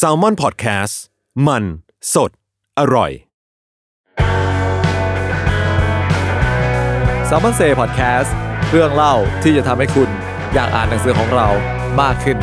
[0.00, 0.94] s a l ม o n PODCAST
[1.46, 1.64] มัน
[2.14, 2.30] สด
[2.78, 3.10] อร่อย
[7.28, 8.30] s ซ l m o n Say Podcast
[8.70, 10.08] เรื่องเล่าที่จะทำให้คุณ
[10.54, 11.48] อยากอ่านหนังสือของเรา
[12.00, 12.38] มากขึ้น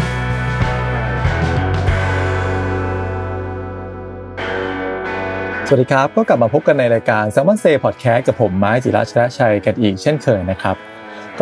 [5.67, 10.75] สวัสดีครับ ก็กลับมาพบกันในรายการ s ซ l m o n Say Podcast กับผมไม้จิรัชรชัยกันอีกเช่นเคยนะครับ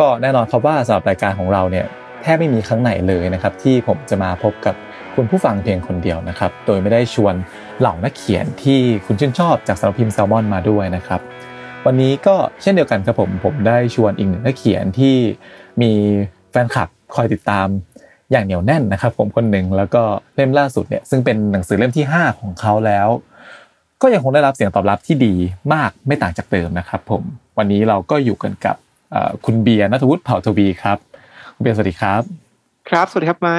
[0.06, 1.86] ็แน่นอนครับว่าสำหรับรายการของเราเนี่ย
[2.22, 4.74] แทบไม่มีครั้งไหนเลยนะครับที่ผมจะมาพบกับ
[5.14, 7.34] คุณผู้ฟังเพียงคนเดียวนะครับ โดยไม่ได้ชวน
[7.80, 11.20] เหล่านักเขียนที่คุณชื่นชอบจากสารพิมพ์แซลมอนมาด้วยนะครับ
[11.86, 15.14] วันนี้ก็เช่นเดียวกันครับผมผมได้ชวนอีกหนึ่งนักเขียนที่
[15.82, 15.92] มี
[16.50, 17.66] แฟนคลับคอยติดตาม
[18.30, 20.02] อย่างเหนียวแน่นนะครับ ผมคนหนึ่งแล้วก็
[20.34, 23.08] เล่มล่าสุดเนี่ยซึ่งเป็นหนังสือเล่มที่ 5 ของเขาแล้ว
[24.02, 25.34] ก็ยังคงได้รับเสียงตอบรับที่ดี
[25.72, 27.22] มากไม่ต่างจากเดิมนะครับ ผม
[27.58, 28.76] วันนี้เราก็อยู่กันกับ
[29.44, 30.98] คุณเบียร์นัทวุฒิเผ่าทวีครับ
[31.60, 32.22] เบียร์สวัสดีครับ
[32.88, 33.58] ครับ สวัสดีครับไม้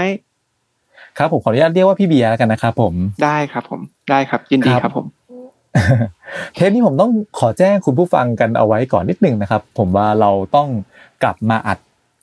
[1.18, 5.06] ครับผมขออนุญาตเรียกว่าพี่เบียร์กันนะครับผมได้ครับ ผมได้ครับ ยินดีครับผม
[6.56, 10.68] เทปนี้ผมต้องขอแจ้งคุณผู้ฟังกันเอาไว้ก่อนนิดนึงนะครับ ผมว่าเราต้อง
[11.24, 11.80] กลับมาอัด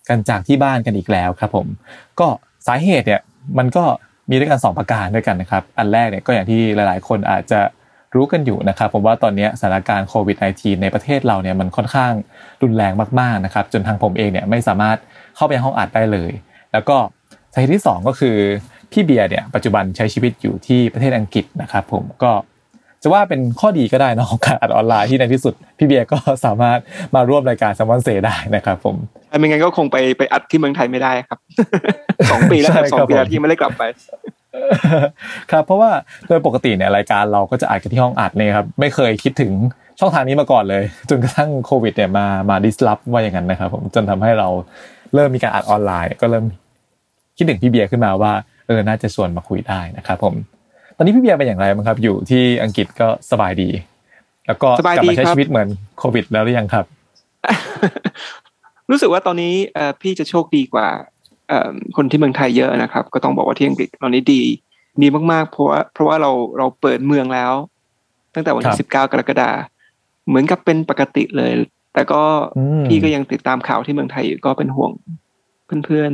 [0.08, 1.66] กันจากที่บ้านกันอีกแล้วครับ ผม
[2.20, 2.26] ก็
[2.66, 3.20] สาเหตุเนี่ย
[3.58, 3.84] มันก็
[4.30, 7.60] มีด้วยกัน 2 ประการด้วยกันนะครับ อันแรกเนี่ยก็อย่างที่หลาย ๆ คนอาจจะ
[8.14, 12.12] รู้กันอยู่นะครับ ผมว่าตอนนี้สถานการณ์โควิด -19 ในประเทศเราเนี่ยมันค่อนข้าง
[12.62, 14.98] รุนแรงมากๆนะครับ จนทางผมเองเนี่ยไม่สามารถ
[15.36, 16.32] เข้าไปห้องอัดได้เลย
[16.72, 16.96] แล้วก็
[17.52, 18.36] สาเหตุที่ 2 ก็คือ
[18.92, 22.32] พี่เบียร์เนี่ยปัจจุบันใช้ชีวิตอยู่ที่ประเทศอังกฤษนะครับผมก็
[23.02, 26.78] จะว่าเป็นข้อดีก็ได้นะของการอัดออนไลน์ที่ในที่สุด พี่เบียร์ก็สามารถ
[27.14, 28.96] มาร่วมรายการซัมมอนเซได้นะครับผม
[29.38, 31.38] ไม่งั้นก็คงไปไปอัดที่เมืองไทยไม่ได้ครับ
[32.30, 33.82] สองปีแล้วสองปีแล้วที่ไม่ได้กลับไป
[35.50, 35.90] ครับเพราะว่า
[36.28, 39.52] โดยปกติเนี่ยรายการเราก็จะอัดกันที่ห้องอัดเนี่ยครับไม่เคยคิดถึง
[40.00, 44.48] ช่องทางนี้มาก่อนเลย จนกระทั่งโควิดเนี่ยมามาดิสลอฟว่าอย่างนั้นนะครับผมจนทำให้เรา
[45.14, 46.44] เริ่มมีการอัดออนไลน์ ก็เริ่ม
[47.36, 48.32] คิดถึงพี่เบียร์ขึ้นมาว่า
[48.66, 50.34] เออน่าจะชวนมาคุยได้นะครับผม
[50.96, 53.68] ตอนนี้พี่เบียร์เป็นอย่างไรบ้างครับ อยู่ที่อังกฤษก็สบายดี
[54.46, 55.68] แล้วก็กลับมาใช้ชีวิตเหมือน
[55.98, 56.84] โควิด แล้วหรือยังครับ
[58.90, 59.54] รู้สึกว่าตอนนี้
[60.00, 60.88] พี่จะโชคดีกว่า
[61.96, 64.42] คนที่เมืองไทยเยอะนะครับ ก็ต้องบอกว่าที่อังกฤษตอนนี้ดี
[65.02, 67.52] ดีมากๆ เพราะว่าเพราะว่าเราเราเปิดเมืองแล้ว
[68.34, 69.50] ตั้งแต่วันที่สิบเก้ากรกฎา
[70.26, 71.52] เหมือนกับเป็นปกติเลย
[71.96, 72.22] แต่ก็
[72.86, 74.92] พี่ก็ยังติดตามข่าวที่เมืองไทยอยู่ก็เป็นห่วง
[75.84, 76.10] เพื่อน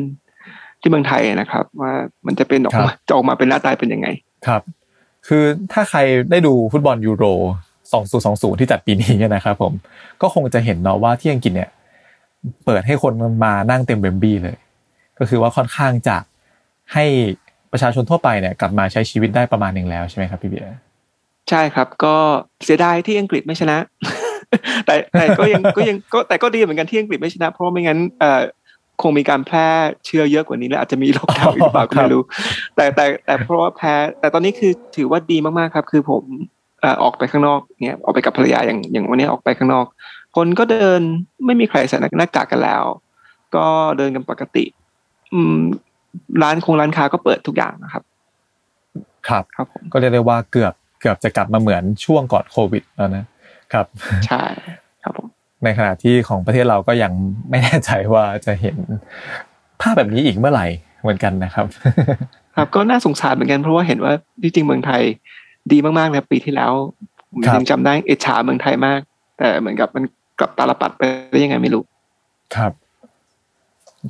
[0.80, 1.92] ที่เมืองไทยนะครับ ว่า
[2.26, 4.08] มันจะเป็นออกมาจะออกมาเป็นหน้าตายเป็นยังไง
[4.46, 4.62] ครับ
[5.28, 5.98] คือถ้าใคร
[6.30, 7.24] ได้ดูฟุตบอลยูโร
[7.92, 9.72] 2020 ที่จัดปีนี้นะครับผม
[10.22, 11.70] ก็คงจะเห็นเนาะว่าที่อังกฤษเนี่ย
[12.64, 13.12] เปิดให้คน
[13.44, 14.56] มานั่งเต็มเบมบี้เลย
[15.18, 16.16] ก็คือว่าค่อนข้างจะ
[16.92, 17.04] ให้
[17.72, 20.80] ประชาชนทั่วไปเนี่ยกลับมาใช้ชีวิตได้ประมาณหนึ่งแล้วใช่ไหมครับพี่เบียร์
[21.50, 22.16] ใช่ครับ ก็
[22.64, 23.76] เสียดายที่อังกฤษไม่ชนะ
[24.86, 28.42] แต่แต่ก็ยังก็ยังก็แต่ก็ดีเหมือนกันที่อังกฤษไม่ชนะ เพราะไม่งั้นเอ่อ
[29.02, 29.68] คงมีการแพร่
[30.06, 32.22] เชื้อเยอะกว่านี้และอาจจะมีโรคเก่าอีกหรือเปล่าก็ไม่รู้
[32.76, 36.24] แต่แต่แต่เพราะว่าแพ้แต่ตอนนี้คือถือว่าดีมากๆครับ คือผม
[37.02, 39.86] ออกไปข้างนอกเนี่ยออกไปกับภรรยาอย่างอย่างวันนี้ออกไปข้างนอก
[40.36, 41.00] คนก็เดิน
[41.46, 42.82] ไม่มีใครใส่หน้ากากกันแล้ว
[43.56, 43.66] ก็
[43.98, 44.64] เดินกันปกติ
[45.34, 45.56] อืม
[46.42, 48.02] ร้านคงร้านค้าก็เปิดทุกอย่างนะครับ
[49.28, 53.24] ครับครับผมก็เรียกได้ว่าเกือบเกือบจะกลับมาเหมือนช่วงก่อนโควิดแล้วนะ
[53.72, 53.86] ครับ
[54.26, 54.42] ใช่
[55.02, 55.26] ครับผม
[55.64, 57.12] ในขณะที่ของประเทศเราก็ยัง
[57.50, 58.76] ไม่แน่ใจว่าจะเห็น
[59.80, 60.66] ภาพแบบนี้อีกเมื่อไหร่
[61.02, 61.66] เหมือนกันนะครับ
[62.56, 64.12] ครับก็น่าสงสารเหมือนกันเพราะว่าเห็นว่า
[64.42, 65.02] ที่จริงเมืองไทย
[65.72, 66.72] ดีมากๆนะปีที่แล้ว
[67.30, 69.00] ผมยังจำได้เอชาเมืองไทยมาก
[69.38, 70.04] แต่เหมือนกับมัน
[70.38, 71.82] กลับตาลปัดไปได้ยังไงไม่รู้
[72.56, 72.72] ครับ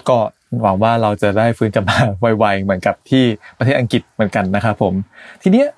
[0.09, 0.19] ก็
[0.63, 1.99] หวังว่าเราจะได้ฟื้นกลับมา
[2.39, 3.25] ไวๆเหมือนกับที่
[3.59, 4.95] ประเทศอังกฤษเหมือนกันนะครับผม
[5.43, 5.69] ทีเนี้ย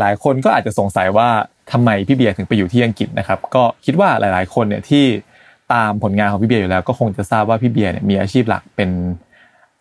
[0.00, 1.28] หลายๆ คนก็อาจจะสงสัยว่า
[1.72, 5.04] ทำไมพี่เบียร์ถึงไปอยู่ที่อังกฤษนะครับ ก็คิดว่าหลาย ๆ คนเนี่ยที่
[5.72, 8.90] ตามผลงานของพี่เบียร์อยู่แล้วก็คงจะทราบว่าพี่เบียร์เนี่ยมีอาชีพหลักเป็น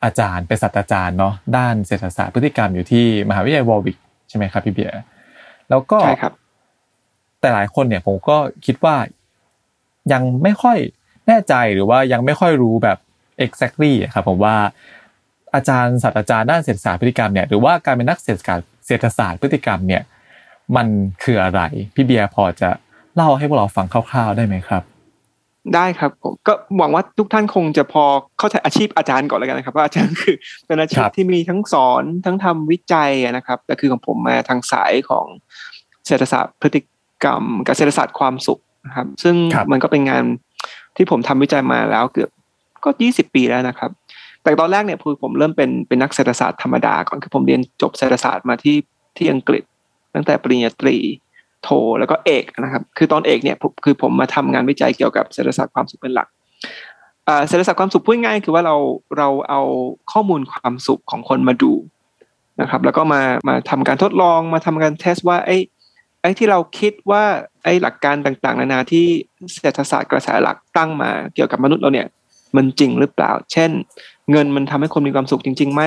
[0.04, 3.98] อาจารย์เป็นศาสตราจารย์เนาะด้านเศรษฐศาสตร์พฤติกรรมอยู่ที่มหาวิทยาลัยวอลวิก
[4.30, 4.94] ใช่ไหมครับพี่เบียร์
[5.70, 6.34] แล้วก็ใช่ครับ
[7.40, 8.96] แต่หลายคนเนี่ยผมก็คิดว่า
[10.14, 10.78] ยังไม่ค่อย
[11.28, 12.98] แน่ใจหรือว่ายังไม่ค่อยรู้แบบ
[13.46, 14.56] exactly ครับผมว่า
[15.56, 20.04] อาจารย์ศาสตราจารย์ด้านเศรษฐศาสตร์พฤติกรรมเนี่ยหรือว่าการเป็นนักเศรษฐศาสตร์ เศรษฐศาสตร์พฤติกรรมเนี่ย
[20.76, 20.88] มัน
[21.24, 21.62] คืออะไร
[21.96, 22.70] พี่เบียร์พอจะ
[23.16, 24.84] เล่าให้พวกเราฟังคร่าวๆได้ไหมครับ
[25.76, 28.04] ได้ครับผมก็หวังว่าทุกท่านคงจะพอ
[28.40, 35.26] เข้าใจอาชีพอาจารย์ก่อนแล้วกันนะครับว่าอาจารย์คือเป็นอาชีพที่มีทั้งสอนทั้งทำวิจัยนะครับแต่คือของผมมาทางสายของ
[36.08, 36.82] เศรษฐศาสตร์พฤติ
[37.24, 39.36] กรรม กับเศรษฐศาสตร์ความสุขนะครับ ซึ่ง
[39.72, 40.24] มันก็เป็นงาน
[40.96, 42.30] ที่ผมทำวิจัยมาแล้วเกือบ
[42.84, 43.92] ก็ยี่สิบปีแล้วนะครับ
[44.44, 48.78] แต่ตอนแรกเนี่ยคือผมเริ่มเป็นเป็นนักเศรษฐศาสตร์ธรรมดาก่อนคือผมเรียนจบเศรษฐศาสตร์มาที่
[49.18, 49.64] ที่อังกฤษ
[50.16, 50.98] ตั้งแต่ปริญญาตรี
[51.64, 51.70] โท
[52.00, 56.28] แล้วก็เอกนะครับ คือตอนเอกเนี่ยคือผมมาทำงานวิจัยเกี่ยวกับเศรษฐศาสตร์ความสุขเป็นหลัก
[57.48, 58.76] เศรษฐศาสตร์ความสุขพูดง่ายคือว่าเรา
[59.18, 59.62] เราเอา
[60.12, 61.74] ข้อมูลความสุขของคนมาดู
[62.62, 65.58] นะครับ แล้วก็มามาทำการทดลองมาทำการเทสว่าไอ้
[66.22, 67.24] ไอ้ที่เราคิดว่า
[67.64, 69.06] ไอ้หลักการต่างๆ นานาที่
[69.60, 72.08] เศรษฐศาสตร์กระแสหลักตั้งมาเกี่ยวกับมนุษย์เราเนี่ย
[72.56, 73.72] มันจริงหรือเปล่า เช่น
[74.31, 75.84] เงินมันทำให้คนมีความสุขจริงๆไหม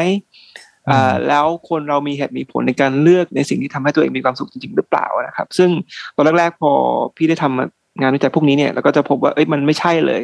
[1.29, 5.71] แล้วคนเรามีเหตุมีผลในการเลือกในสิ่งที่ทำให้ตัวเองมีความสุขจริงๆหรือเปล่านะครับ ซึ่ง
[6.17, 6.73] ตอนแรกๆพอ
[7.17, 10.21] พี่ได้ทำงานวิจัยพวกนี้เนี่ยเราก็จะพบว่าเอ้ยมันไม่ใช่เลย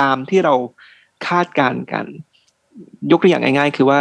[0.00, 0.54] ตามที่เรา
[1.26, 2.04] คาดการกัน
[3.10, 4.00] ยกตัวอย่างง่าย ๆ คือว่า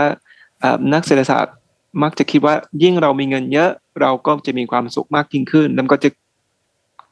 [0.94, 1.56] นักเศรษฐศาสตร์
[2.04, 3.70] มักจะคิดว่ายิ่งเรามีเงินเยอะ
[4.02, 6.10] เราก็จะมีความสุขมากยิ่งขึ้น แล้วก็จะ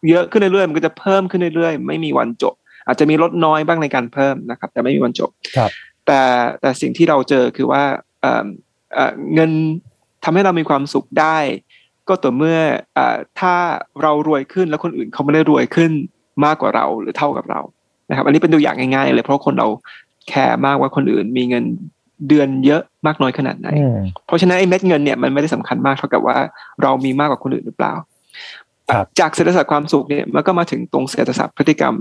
[0.09, 2.53] เยอะขึ้นเรื่อยๆมันก็จะเพิ่มขึ้นเรื่อยๆ ไม่มีวันจบ
[2.87, 5.71] อาจจะมีลดน้อยบ้างในการเพิ่มนะครับ แต่ไม่มีวันจบครับ
[6.05, 6.21] แต่
[6.61, 7.83] แต่สิ่งที่เราเจอคือว่า
[9.33, 9.51] เงิน
[10.23, 11.37] ทำให้เรามีความสุขได้
[12.07, 12.57] ก็ต่อเมื่อ
[12.97, 12.99] อ
[13.39, 13.53] ถ้า
[14.01, 15.91] เรารวยขึ้นแล้วคนอื่นเขาไม่ได้รวยขึ้น
[16.45, 17.61] มากกว่าเราหรือเท่ากับเรา
[18.09, 19.67] นะครับ อันนี้เป็นตัวอย่างง่ายๆเลยเพราะคนเรา
[20.29, 21.63] แคร์มากว่าคนอื่นมีเงิน
[22.29, 23.67] เดือนเยอะมากน้อยขนาดไหน
[24.25, 26.37] เพราะฉะนั้นไอ้เม็ดเงินเนี่ยมันไม่ได้สำคัญมากเท่ากับว่า
[26.81, 27.93] เรามีมากกว่าคนอื่นหรือเปล่า
[29.19, 31.95] จากเศรษฐศาสตร์ความสุขเนี่ยมันก็มาถึงตรงเศรษฐศาสตร์พฤติกรรม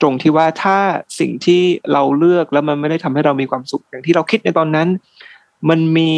[0.00, 0.78] ตรงที่ว่าถ้า
[1.20, 1.62] สิ่งที่
[1.92, 4.88] เราเลือกแล้วมันไม่ได้ทำให้เรามีความสุข อย่างที่เราคิดในตอนนั้น
[5.70, 6.10] มันมี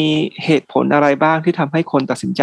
[0.44, 2.42] เหตุผลอะไรบ้างที่ทำให้คนตัดสินใจ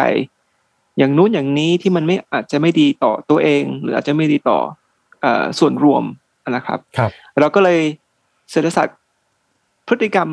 [0.98, 4.60] อย่างนู้นอย่างนี้ที่มันไม่อาจจะไม่ดีต่อตัวเอง หรืออาจจะไม่ดีต่อ
[5.24, 5.26] อ
[5.60, 6.04] ส่วนรวม
[6.52, 7.80] นะครับครับ เราก็เลย
[8.52, 8.98] เศรษฐศาสตร์
[9.88, 10.28] พฤติกรรม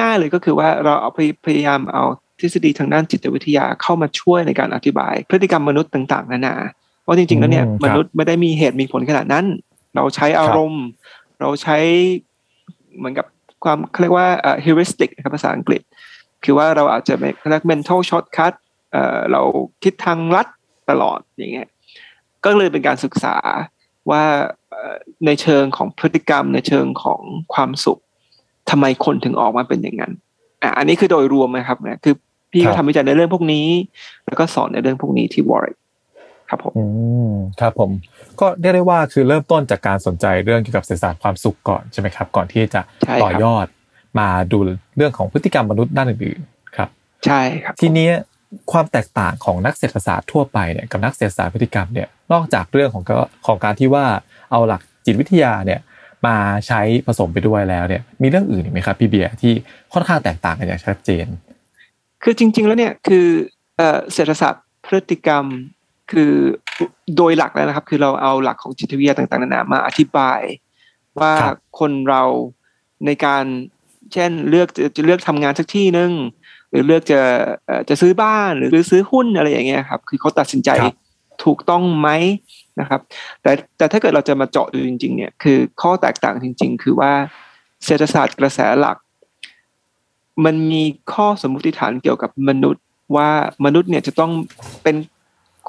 [0.00, 1.10] ง่าย ๆ เลยก็คือว่าเราเอา
[1.46, 2.04] พยายามเอา
[2.40, 6.54] ทฤษฎีทางด้านจิตวิทยาเข้ามาช่วยในการอธิบาย พฤติกรรมมนุษย์ต่าง ๆ นานา
[7.02, 9.44] เพราะจริงๆแล้วเนี่ยมนุษย์ไม่ได้มีเหตุมีผลขนาดนั้น
[9.96, 10.86] เราใช้อารมณ์
[11.40, 11.78] เราใช้
[12.96, 13.26] เหมือนกับ
[13.64, 14.28] ความเรียกว่า
[14.64, 15.80] heuristic นะครับภาษาอังกฤษ
[16.44, 18.54] คือว่าเราอาจจะเรียก mental shortcut
[19.32, 19.42] เรา
[19.82, 20.46] คิดทางลัด
[20.90, 21.68] ตลอดอย่างเงี้ย
[22.44, 23.36] ก็เลยเป็นการศึกษา
[24.10, 24.22] ว่า
[25.26, 27.20] ในเชิงของพฤติกรรม ในเชิงของ
[27.54, 28.00] ความสุข
[28.70, 30.12] ทำไมคนถึงออกมาเป็นอย่างนั้น
[30.62, 32.14] อะอันนี้คือโดยรวมนะครับนะคือ
[32.50, 33.66] พี่ก็ทำวิจัยในเรื่องพวกนี้
[34.26, 35.78] แล้วก็สอนในเรื่องพวกนี้ที่วอร์
[36.48, 36.84] ครับผมอื
[37.30, 37.90] มครับผม
[38.40, 42.80] ก็ได้ได้ว่าคือเริ่มต้นจากการสนใจเรื่องเกี่ยวกับเศรษฐศาสตร์ความสุขก่อนใช่ไหมครับ ก่อนที่จะ
[43.22, 43.66] ต่อยอด
[44.18, 44.58] มาดู
[44.96, 46.88] เรื่องของพฤติกรรมมนุษย์ด้านอื่นๆครับ
[47.24, 48.08] ใช่ครับ ทีนี้
[48.72, 53.04] ความแตกต่างของนักเศรษฐศาสตร์ทั่วไปเนี่ยกับนักเศรษฐศาสตร์พฤติกรรมเนี่ยนอกจากเรื่องของ
[53.46, 54.06] ของการที่ว่า
[54.50, 55.80] เอาหลักจิตวิทยาเนี่ย
[56.26, 56.36] มา
[56.66, 59.52] ใช้ผสมไปด้วยแล้วเนี่ยมีเรื่องอื่นอีกไหมครับพี่เบียร์ที่
[59.92, 61.26] ค่อนข้างแตกต่างกันอย่างชัดเจน
[62.22, 63.26] คือจริง ๆ แล้วเนี่ยคือ
[64.12, 65.44] เศรษฐศาสตร์พฤติกรรม
[66.10, 66.32] คือ
[67.16, 70.40] โดยหลักแล้วนะครับ คือเราเอาหลักของจิตวิทยาต่างๆนานามาอธิบาย
[71.20, 71.32] ว่า
[71.78, 72.22] คนเรา
[73.06, 73.44] ในการ
[74.12, 76.12] เช่นเลือกจะเลือกทำงานสักที่หนึ่ง
[76.70, 77.20] หรือเลือกจะ
[77.88, 80.70] จะซื้อบ้านหรือซื้อหุ้นอะไรอย่างเงี้ยครับ คือเขาตัดสินใจ
[81.44, 82.08] ถูกต้องไหม
[82.80, 83.00] นะครับ
[83.42, 87.12] แต่แต่ถ้าเกิดเราจะมาเจาะดูจริง ๆ เนี่ยคือข้อแตกต่างจริง ๆ คือว่า
[87.84, 88.96] เศรษฐศาสตร์กระแสหลัก
[90.44, 92.84] มันมีข้อสมมติฐานเกี่ยวกับมนุษย์
[93.16, 93.30] ว่า
[93.64, 94.32] มนุษย์เนี่ยจะต้อง
[94.82, 94.96] เป็น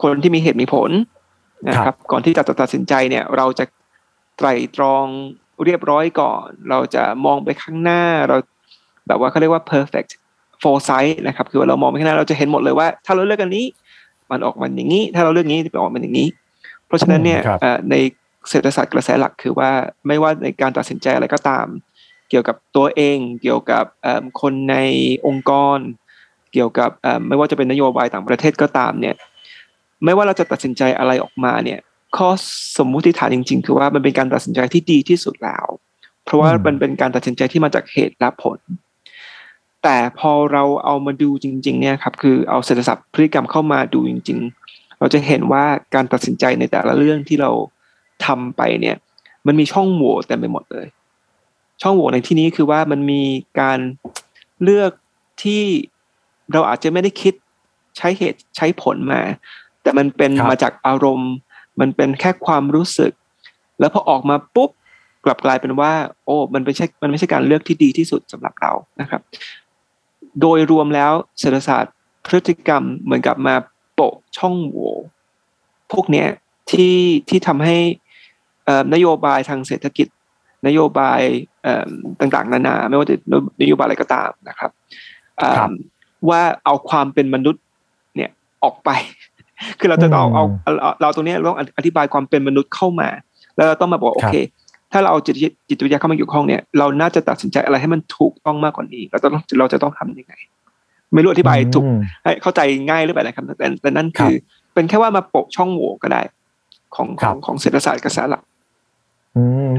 [0.02, 0.92] คนที่มีเหตุมีผล
[1.70, 3.66] นะครับ ก่อนที่จะตัดสินใจเนี่ย เราจะ
[4.38, 5.06] ไตรตรอง
[5.66, 8.38] เรียบร้อยก่อน เราจะมองไปข้างหน้า เรา
[9.08, 10.12] แบบว่าเขาเรียกว่า perfect
[10.64, 13.66] foresight นะครับ คือว่าเรามองไปข้างหน้าเราจะเห็นหมดเลยว่า ถ้าเราเลือกอันนี้
[14.32, 16.28] มันออกมาอย่างนี้ ถ้าเราเลือกนี้จะออกมาอย่างนี้
[16.86, 17.40] เพราะฉะนั้นเนี่ย
[17.92, 17.96] ใน
[18.50, 19.72] เศรษฐศาสตร์กระแสหลักคือว่า
[20.08, 21.66] ไม่ว่าในการตัดสินใจอะไรก็ตาม
[22.30, 23.86] เกี่ยวกับตัวเอง เกี่ยวกับ
[24.42, 24.76] คนใน
[25.28, 25.78] องค์กร
[26.54, 26.90] เกี่ยวกับ
[27.28, 29.16] ไม่ว่าจะเป็นนโยบายต่างประเทศก็ตามเนี่ย
[30.06, 31.80] ไม่ว่าเราจะตัดสินใจอะไรออกมาเนี่ย
[32.18, 32.30] ข้อ
[32.78, 35.66] สมมุติฐานจริง ๆ คือว่ามันเป็นการตัดสินใจที่ดีที่สุดแล้ว
[36.26, 38.60] เพราะว่ามันเป็นการตัดสินใจที่มาจากเหตุและผล
[39.84, 47.52] แต่พอเราเอามาดูจริง ๆ เนี่ยครับ คือเอาเศรษฐศาสตร์พฤติกรรมเข้ามาดูจริง ๆ เราจะเห็นว่าการตัดสินใจในแต่ละเรื่องที่เรา
[48.26, 48.96] ทำไปเนี่ย
[49.48, 50.88] มันมีช่องโหว่เต็มไปหมดเลย
[51.82, 53.22] ช่องโหว่ในที่นี้คือว่ามันมี
[53.60, 53.80] การ
[54.64, 54.92] เลือก
[55.44, 55.64] ที่
[56.54, 57.34] เราอาจจะไม่ได้คิด
[57.98, 59.22] ใช้เหตุใช้ผลมา
[59.86, 61.34] แต่มันเป็นมาจากอารมณ์
[61.80, 63.12] มันเป็นแค่ความรู้สึก
[63.80, 64.70] แล้วพอออกมาปุ๊บ
[65.26, 65.92] กลับกลายเป็นว่า
[66.26, 69.22] โอ้มันไม่ใช่มันไม่ใช่การเลือกที่ดีที่สุดสำหรับเรานะครับ
[70.42, 71.94] โดยรวมแล้วเศรษฐศาสตร์
[72.26, 73.56] พฤติกรรมเหมือนกับมา
[73.94, 74.92] โปะช่องโหว่
[75.92, 76.28] พวกเนี้ย
[76.72, 76.96] ที่
[77.30, 77.78] ที่ทำให้
[78.94, 80.08] นโยบายทางเศรษฐกิจ
[80.68, 81.22] นโยบาย
[82.20, 83.16] ต่างๆ นานา ไม่ว่าจะ
[83.62, 84.72] นโยบายอะไรก็ตามนะครับ
[86.30, 87.64] ว่าเอาความเป็นมนุษย์
[88.16, 88.32] เนี่ย
[88.64, 88.90] ออกไป
[89.80, 90.46] คือเราจะต้องเอา
[91.02, 93.10] เราตรงนี้เราต้องอธิบายความเป็นมนุษย์เข้ามา
[93.56, 94.36] แล้วเราต้องมาบอกโอเค
[94.92, 95.36] ถ้าเราเอาจิต
[95.70, 100.34] จิตวิทยาเข้ามาเกี่ยวข้องเนี่ยเราน่าจะตัดสินใจอะไรให้มันถูกต้องมากกว่านี้ เราต้องเราจะต้องทำยังไง
[101.14, 101.86] ไม่รู้อธิบายถูก
[102.24, 104.34] ให้เข้าใจง่ายหรือเปล่านะครับแต่แต่นั่นคือ
[104.74, 106.22] เป็นแค่ว่ามาโปะช่องโหว่ก็ได้
[106.96, 108.44] ของของของเศรษฐศาสตร์กระแสหลัก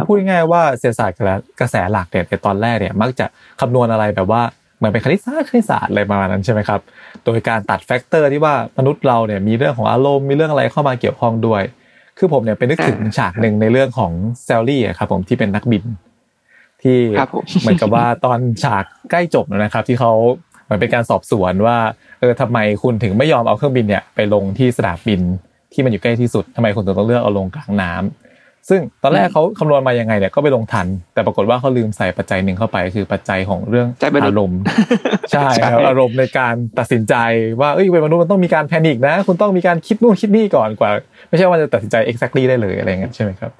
[0.09, 1.17] พูดง่ายว่าเศรษฐศาสตร์
[1.61, 3.27] กระแสหลักเนี่ยในตอนแรกเนี่ย มักจะ
[3.61, 4.43] คำนวณอะไรแบบว่า
[4.79, 6.81] เหมือนเป็นคณิตศาสตร์คณิตศาสตร์อะไรประมาณนั้นใช่ไหมครับ
[7.25, 11.63] โดยการตัด factor ที่ว่ามนุษย์เราเนี่ยมีเรื่องของอารมณ์มีเรื่องอะไรเข้ามาเกี่ยวข้องด้วย
[12.19, 14.13] คือผมเนี่ยเป็นนึกถึงฉากหนึ่งในเรื่องของ
[14.45, 15.85] เซลลี่ครับผมที่เป็นนักบิน
[16.83, 16.99] ที่
[17.61, 20.13] เหมือนกับว่าตอนฉากใกล้จบนะครับ ที่เขา
[20.65, 21.77] เหมือนเป็นการสอบสวนว่า
[22.21, 25.21] เออทำไมคุณถึงไม่ยอมเอาเครื่องบินเนี่ยไปลงที่สนามบิน
[25.73, 28.26] ที่มันอยู่ใกล้ที่สุดทำไมคุณถึงต้องเลือกเอาลงกลางน้ำ
[28.71, 33.87] ซึ่งตอนแรกเขาคำนวณมายังไงเนี่ยก็ไปลงทัน แต่ปรากฏว่าเขาลืมใส่ปัจจัยหนึ่งเข้าไป คือปัจจัยของเรื่อง
[34.25, 34.61] อารมณ์
[35.33, 37.15] ใช่ครับอารมณ์ในการตัดสินใจ
[37.61, 40.91] ว่าเอ้ยเป็นมนุษย์มันต้องมีการแพนิคนะ คุณต้องมีการคิดนู่นคิดนี่ก่อนกว่า
[41.29, 43.53] ไม่ใช่ว่าจะตัดสินใจ exactly ได้เลยอะไรเงี้ยใช่ไหมครับ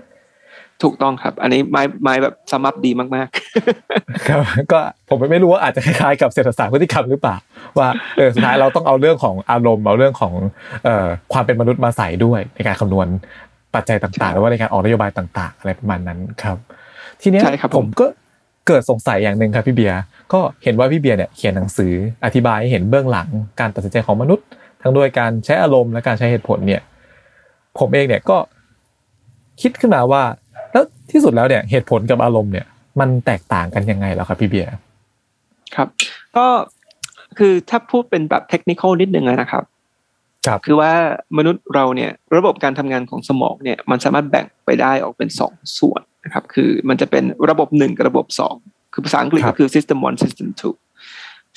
[0.83, 7.37] ถูกต้องครับ อันนี้ไม้ไม้แบบสมับดีมากๆครับก็ผมไม่รู้ว่าอาจจะคล้ายๆกับเศรษฐศาสตร์พฤติกรรมหรือเปล่า
[7.79, 10.33] ว่าเออสุดท้ายเราต้องเอาเรื่องของอารมณ์เอาเรื่องของ
[10.85, 13.09] เอ่อความเป็นมนุษย์มาใส่ด้วยในการคำนวณ
[13.77, 16.57] ปัจจัยต่างๆหรือว่าในการออกนโยบายต่าง ๆ อะไรประมาณนั้นครับ
[17.23, 17.41] ทีนี้
[17.77, 18.07] ผมก็
[18.67, 20.01] เกิดสงสัยอย่างหนึ่งครับพี่เบียร์
[20.33, 21.93] ก็เห็นว่าพี่เบียร์เนี่ยเขียนหนังสือ
[22.25, 23.29] อธิบายให้เห็นเบื้องหลัง
[23.61, 24.47] การตัดสินใจของมนุษย์
[24.83, 26.83] ทั้งด้วยการใช้อารมณ์และการใช้เหตุผลเนี่ย
[27.79, 28.39] ผมเองเนี่ยก็
[29.63, 30.23] คิดขึ้นมาว่า
[30.73, 32.67] แล้วที่สุดแล้วเนี่ยเหตุผลกับอารมณ์เนี่ย
[33.01, 34.73] มันแตกต่างกันยังไงแล้วครับพี่เบียร์
[35.77, 35.89] ครับ
[36.37, 36.47] ก็
[37.39, 39.65] คือถ้าพูดเป็นแบบเทคนิคนิดนึงนะครับ
[40.67, 40.93] คือว่า
[41.39, 48.55] มนุษย์เราเนี่ยระบบการทำงานของสมองเนี่ยมันสามารถแบ่งไปได้ออกเป็นสองส่วนนะครับคือมันจะเป็นระบบหนึ่งกับระบบสอง
[48.93, 50.75] คือภาษาอังกฤษก็คือ system one system two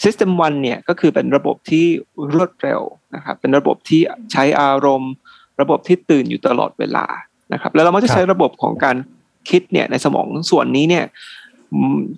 [0.04, 1.86] system one เนี่ยก็คือเป็นระบบที่
[2.34, 2.82] รวดเร็ว
[3.16, 5.14] นะครับเป็นระบบที่ใช้อารมณ์
[5.62, 7.06] ระบบที่ตื่นอยู่ตลอดเวลา
[7.54, 8.96] นะครับแล้วเราก็จะใช้ระบบของการ
[9.50, 11.06] คิดเนี่ยในสมองส่วนนี้เนี่ย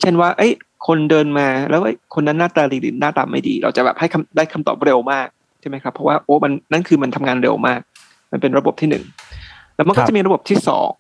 [0.02, 0.54] เช่นว่าเอ้ย
[0.88, 1.82] คนเดินมาแล้ว
[2.16, 5.28] คนนั้นหน้าตาดีหรือหน้าตาไม่ดี เราจะแบบให้คำได้คำตอบเร็วมาก
[5.62, 7.80] ใช่ไหมครับเพราะว่าโอ้มันนั่นคือมันทำงานเร็วมาก
[8.32, 9.04] มันเป็นระบบที่หนึ่ง
[9.76, 10.94] แล้วมันก็จะมีระบบที่สอง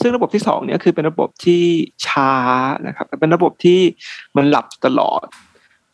[0.00, 1.62] ซึ่งระบบที่สองเนี่ยคือเป็นระบบที่
[2.06, 2.32] ช้า
[2.86, 3.80] นะครับเป็นระบบที่
[4.36, 5.24] มันหลับตลอด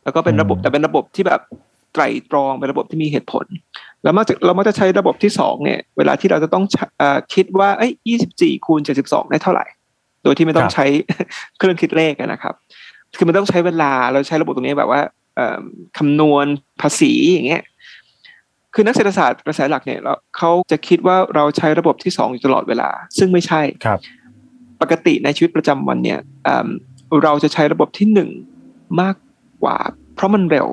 [0.04, 1.40] แล้วก็เป็นระบบแต่เป็นระบบที่แบบ
[1.92, 3.46] ไตรตรองเป็นระบบที่มีเหตุผล
[4.02, 6.64] แล้วมักจะเรามักจะใช้ระบบที่สองเนี่ย เวลาที่เราจะต้อง
[7.34, 9.64] คิดว่าเอ้ยยี่สิบสี่คูณเจ็ดสิบสองได้เท่าไหร่
[10.22, 10.84] โดยที่ไม่ต้องใช้
[11.56, 12.54] เครื่องคิดเลขนะครับ
[13.16, 15.00] คือมันต้องใช้เวลาเราใช้ระบบตรงนี้แบบว่า
[15.98, 16.46] คำนวณ
[16.80, 17.62] ภาษีอย่างเงี้ย
[18.74, 20.00] คือนักเศรษฐศาสตร์กระแสหลักเนี่ย
[20.36, 22.88] เขาจะคิดว่าเราใช้ระบบที่สองอยู่ตลอดเวลา
[23.18, 23.98] ซึ่งไม่ใช่ครับ
[24.82, 26.18] ปกติในชีวิตประจำวันเนี่ย
[27.22, 28.30] เราจะใช้ระบบที่หนึ่ง
[29.00, 29.16] มาก
[29.62, 29.76] กว่า
[30.14, 30.68] เพราะมันเร็ว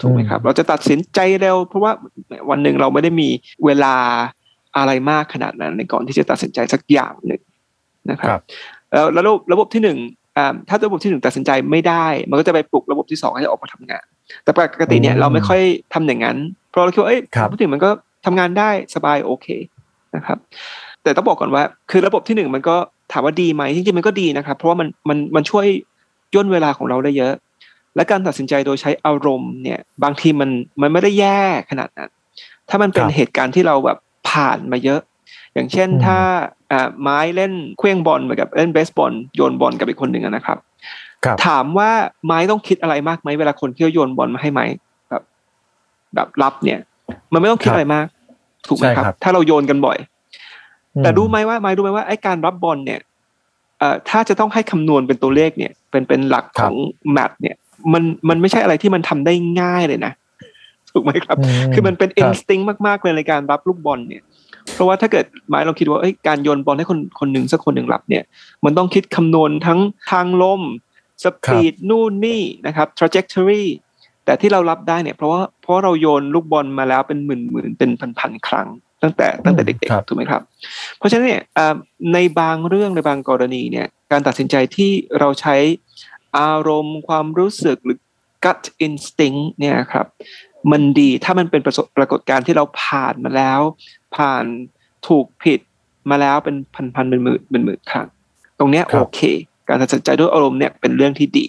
[0.00, 1.92] ถูกไหมครับ เราจะตัดสินใจเร็ว เพราะว่า
[2.50, 3.28] วันหนึ่งเราไม่ได้มี
[3.64, 3.96] เวลา
[4.76, 7.42] อะไรมากขนาดนั้น ในก่อนที่จะตัดสินใจสักอย่างหนึ่ง
[8.10, 8.40] นะครับ
[9.12, 9.98] แล้วระบบระบบที่หนึ่ง
[10.68, 14.04] ถ้าระบบที่หนึ่งตัดสินใจไม่ได้ มันก็จะไปปลุกระบบที่สองให้ออกมาทำงาน
[14.44, 15.60] แต่ปกติเนี่ยเราไม่ค่อย
[15.94, 16.38] ทำอย่างนั้น
[16.72, 17.90] เพราะเราคิดว่าเอ้ยพูดถึงมันก็
[18.24, 19.46] ทำงานได้สบายโอเค
[20.16, 20.38] นะครับ
[21.02, 22.76] แต่ต้องบอกก่อนว่า คือระบบที่หนึ่งมันก็
[23.12, 25.66] ถามว่าดีไหมจริงๆมันก็ดีนะครับ เพราะว่ามันมันมันช่วย
[26.34, 27.32] ย่นเวลาของเราได้เยอะ
[27.96, 30.50] และการตัดสินใจโดยใช้อารมณ์เนี่ย บางทีมัน
[30.80, 32.10] มันไม่ได้แย่ขนาดนั้น
[32.68, 33.98] ถ้ามันเป็นเหตุการณ์ที่เราแบบ
[34.30, 35.00] ผ่านมาเยอะ
[35.54, 36.18] อย่างเช่นถ้า
[37.00, 40.58] ไม้เล่นเคลื่องบอลเหมือนกับเล่นเบสบอลโยนบอลกับอีกคนหนึ่งนะครับ
[41.46, 41.90] ถามว่า
[42.26, 44.64] ไม้ต้องคิดอะไรมากไหมเวลาคนที่โยนบอลมาให้ไม้
[46.14, 46.78] แบบรับเนี่ย
[47.32, 48.06] มันไม่ต้องคิดอะไรมาก
[48.68, 49.98] ถูกไหมครับ ถ้าเราโยนกันบ่อย
[51.02, 53.00] แต่รู้ไหมว่าไม่รู้ไหมว่าไอ้การรับบอลเนี่ย
[53.78, 56.74] เอ่อถ้าจะต้องให้คำนวณเป็นตัวเลขเนี่ย เป็นเป็นหลักของ
[57.12, 57.56] math เนี่ย
[57.92, 60.12] มันมันไม่ใช่อะไรที่มันทำได้ง่ายเลยนะ
[60.90, 61.36] ถูกไหมครับ
[61.74, 64.22] คือมันเป็น instinctมากๆเลยในการรับลูกบอลเนี่ย
[64.74, 68.24] เพราะว่าถ้าเกิดหมายเราคิดว่าเอ้ยการโยนบอลให้คนคนหนึ่งสักคนหนึ่งรับเนี่ย
[68.64, 70.62] มันต้องคิดคำนวณทั้งทางลม
[71.24, 73.64] สปีดนู่นนี่นะครับ trajectory
[74.24, 78.68] แต่ที่เรารับได้เนี่ยเพราะว่าเพราะเราโยนลูกบอลมาแล้วเป็นหมื่นหมื่นเป็นพันพันครั้ง
[79.02, 80.42] ตั้งแต่ตั้งแต่เด็กๆถูกไหมครับ
[80.98, 81.42] เพราะฉะนั้นเนี่ย
[82.12, 85.56] ในบางเรื่องในบางกรณีเนี่ยการตัดสินใจที่เราใช้
[86.38, 87.98] อารมณ์ความรู้สึกหรือ
[88.44, 90.06] gut instinct เนี่ยครับ
[90.72, 93.60] มันดีถ้ามันเป็นประสบปรากฏการณ์ที่เราผ่านมาแล้ว
[94.16, 94.44] ผ่าน
[95.08, 95.60] ถูกผิด
[96.10, 98.08] มาแล้วเป็นพันพันเป็นหมื่นเป็นหมื่นครั้ง
[98.58, 99.20] ตรงเนี้ยโอเค
[99.68, 101.46] การตัดสินใจด้วยอารมณ์เนี่ยเป็นเรื่องที่ดี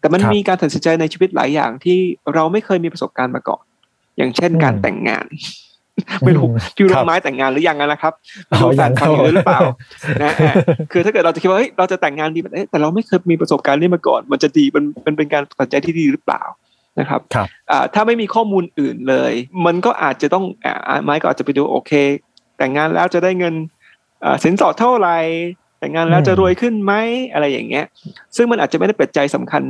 [0.00, 1.98] แต่มันมีการตัดสินใจในชีวิตหลายอย่างที่
[2.34, 3.62] เราไม่เคยมีประสบการณ์มาก่อน
[4.16, 5.26] อย่างเช่นการแต่งงาน
[6.24, 8.12] ไม่รู้อืมพี่ครู้รับไม้แต่งงานหรือยังนะครับ
[8.52, 9.60] อ๋อรู้แฟนยังฟังอยู่ครับหรือเปล่า
[10.22, 10.54] นะฮะ
[10.92, 16.42] คือถ้าเกิดเราจะคิดว่าเฮ้ยเราจะแต่งงานดีแบบเอ๊ะแต่เราไม่เคยมีประสบการณ์นี้มาก่อน มันจะดีมันมันเป็นการตัดสินใจที่ดีหรือเปล่า
[17.00, 19.32] นะครับครับอ่าถ้าไม่มีข้อมูลอื่นเลย
[19.66, 21.92] มันก็อาจจะต้องอ่าไม้ก็อาจจะไปดูโอเค
[22.58, 23.54] แต่งงานแล้วจะได้เงิน
[24.24, 25.16] อ่าสินสอดเท่าไหร่
[25.78, 26.92] แต่งงานแล้วจะรวยขึ้นไหม
[27.32, 27.84] อะไรอย่างเงี้ย
[28.36, 29.62] ซึ่งมันอาจจะไม่ได้เป็นใจสำคัญ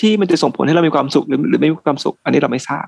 [0.00, 2.86] ที่มันจะส่งผลให้เรามีความสุขหรือหรือไม่มีความสุข อันนี้เราไม่ทราบ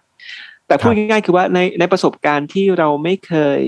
[0.66, 3.60] แต่พูดง่ายๆคือว่าในในประสบการณ์ที่เราไม่เคย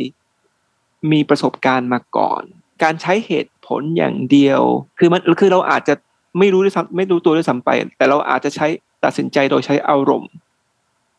[1.13, 2.43] มีประสบการณ์มาก่อน
[2.83, 4.63] การใช้เหตุผลอย่างเดียว
[4.99, 5.95] คือมันคือเราอาจจะ
[6.39, 8.67] ไม่รู้ด้วยซ้ำไม่รู้ตัวด้วยซ้ำไป แต่เราอาจจะใช้
[9.05, 10.31] ตัดสินใจโดยใช้อารมณ์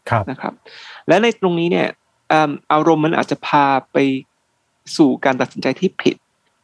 [0.09, 0.53] ครับนะครับ
[1.07, 1.87] และในตรงนี้เนี่ย
[2.29, 3.97] เอิ่มอารมณ์มันอาจจะพาไป
[4.97, 6.15] สู่การตัดสินใจที่ผิด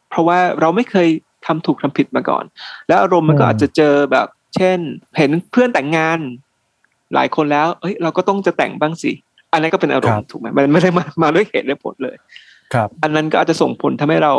[0.09, 1.07] เพราะว่าเราไม่เคย
[1.45, 2.43] ทำถูกทำผิดมาก่อน
[2.87, 4.79] แล้วอารมณ์มันก็อืมอาจจะเจอแบบ เช่น
[5.17, 6.19] เห็นเพื่อนแต่งงาน
[7.13, 9.11] หลายคนแล้วเอ้ย เราก็ต้องจะแต่งบ้างสิ
[9.51, 12.15] อันนั้นก็เป็นอารมณ์ถูกไหมมันไม่ได้มามาด้วยเหตุและผลเลย
[12.73, 14.33] ครับ อันนั้นก็อาจจะส่งผลทำให้เรา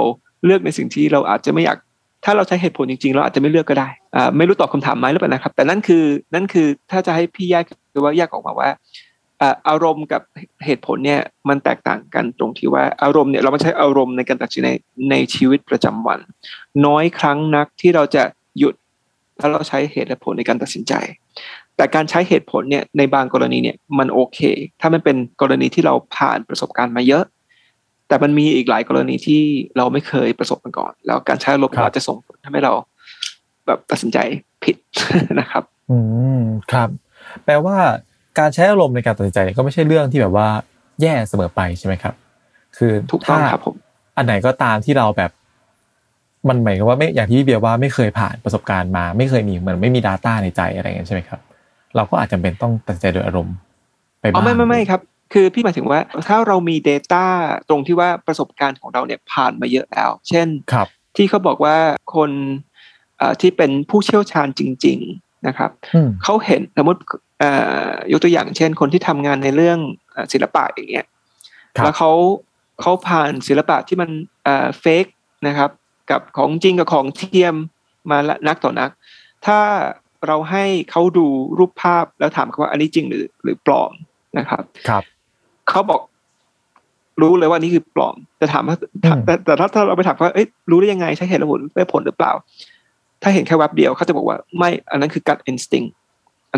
[0.44, 1.76] เลือกในสิ่งที่เราอาจจะไม่อยาก
[2.24, 8.68] ถ้าเราใช้เหตุผลจริงๆ เราอาจจะไม่เลือกก็ได้อ่าไม่รู้ตอบคำถามไหมหรือเปล่านะครับ แต่นั่นคือนั่นคือถ้าจะให้พี่แยกคือว่าแยกออกมาว่า
[9.40, 10.22] อ่าอารมณ์กับ
[10.64, 14.68] เหตุผลเนี่ยมันแตกต่างกันตรงที่ว่าอารมณ์เนี่ยเราไม่ใช้อารมณ์ในการตัดสินใจ
[15.10, 16.18] ในชีวิตประจำวัน
[16.86, 18.22] น้อยครั้งนักที่เราจะ
[18.58, 18.74] หยุด
[19.40, 20.94] ถ้าเราใช้เหตุและผลในการตัดสินใจ
[21.76, 24.38] แต่การใช้เหตุผลเนี่ยในบางกรณีเนี่ยมันโอเค
[24.80, 27.24] ถ้ามันเป็นกรณีที่เราผ่านประสบการณ์มาเยอะ
[28.08, 29.42] แต่มันมีอีกหลายกรณีที่
[29.76, 32.72] เราไม่เคยประสบมาก่อน แล้วการใช้อารมณ์ครับอาจจะส่งผลทำให้เรา
[33.66, 34.18] แบบตัดสินใจ
[34.64, 34.76] ผิด
[35.40, 35.98] นะครับ อื
[36.40, 36.42] ม
[36.72, 36.88] ครับ
[37.44, 37.78] แปลว่า
[38.38, 40.48] การใช้อารมณ์ในการตัดสินใจเนี่ยก็ไม่ใช่เรื่องที่แบบว่า
[41.02, 42.14] แย่เสมอไปใช่ไหมครับ
[42.76, 43.76] คือถูกต้องถ้าครับผม
[44.16, 45.30] อันไหนก็ตามที่เราแบบ
[46.48, 51.40] มันหมายความว่าไม่อย่างที่พี่เบียร์ว่าไม่เคยผ่านประสบการณ์มา ไม่เคยมีเหมือนไม่มี Data ในใจอะไรอย่างเงี้ยใช่ไหมครับ
[51.96, 53.56] เราก็อาจจะเป็นต้องตัดสินใจโดยอารมณ์
[54.20, 55.00] ไปอ๋บ้าองไม่ไม่ไม่ครับ
[55.32, 57.24] คือพี่หมายถึงว่าถ้าเรามี Data
[57.68, 61.76] ตรงที่ว่าประสบการณ์ของเราเนี่ยผ่านมาเยอะแล้ว เช่นครับ ที่เขาบอกว่า
[62.14, 62.30] คน
[63.18, 67.20] เอ่อที่เป็นผู้เชี่ยวชาญจริง ๆนะครับอืมเขาเห็นสมมติเอ่อ
[68.12, 69.78] ยกตัวอย่างเช่น คนที่ทำงานในเรื่อง
[70.12, 71.06] เอ่อศิลปะอย่างเงี้ย
[71.76, 72.10] ครับแล้วเขา
[72.80, 74.10] เขาผ่านศิลปะที่มัน
[74.44, 75.06] เอ่อเฟก
[75.46, 75.70] นะครับ
[76.10, 77.54] กับของจริงกับของเทียม
[78.10, 78.90] มาละนักต่อนัก
[79.46, 79.58] ถ้า
[80.26, 81.26] เราให้เขาดู
[81.58, 83.92] รูปภาพแล้วถามเขาว่าอันนี้จริงหรือหรือปลอม
[84.38, 85.02] นะครับครับ
[85.68, 86.00] เขาบอก
[87.22, 92.32] รู้เลยว่านี่คือปลอมแต่ถามว่าอืมแต่แต่ถ้าถ้าเราไปถามว่าเอ้ยรู้ได้ยังไงใช้เหตุและผลได้ผลหรือเปล่า
[93.22, 95.97] ถ้าเห็นแค่แวบเดียวเขาจะบอกว่าไม่อันนั้นคือ gut instinct อั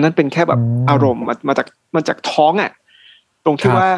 [0.01, 0.61] นนั้นเป็นแค่แบบ
[0.91, 2.73] อารมณ์มามาจากมาจากท้องอะ
[3.45, 3.89] ตรงที่ว่า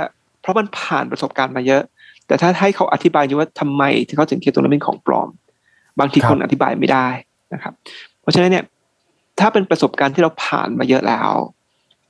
[0.40, 1.82] เพราะมันผ่านประสบการณ์มาเยอะ
[2.26, 5.28] แต่ถ้าให้เขาอธิบายดูว่าทำไมที่เขาถึงคิดตรงนั้นเป็นของปลอม
[5.98, 7.08] บางทีคนอธิบายไม่ได้
[7.52, 7.72] นะครับ
[8.20, 8.64] เพราะฉะนั้นเนี่ย
[9.40, 11.30] ถ้าเป็นประสบการณ์ที่เราผ่านมาเยอะแล้ว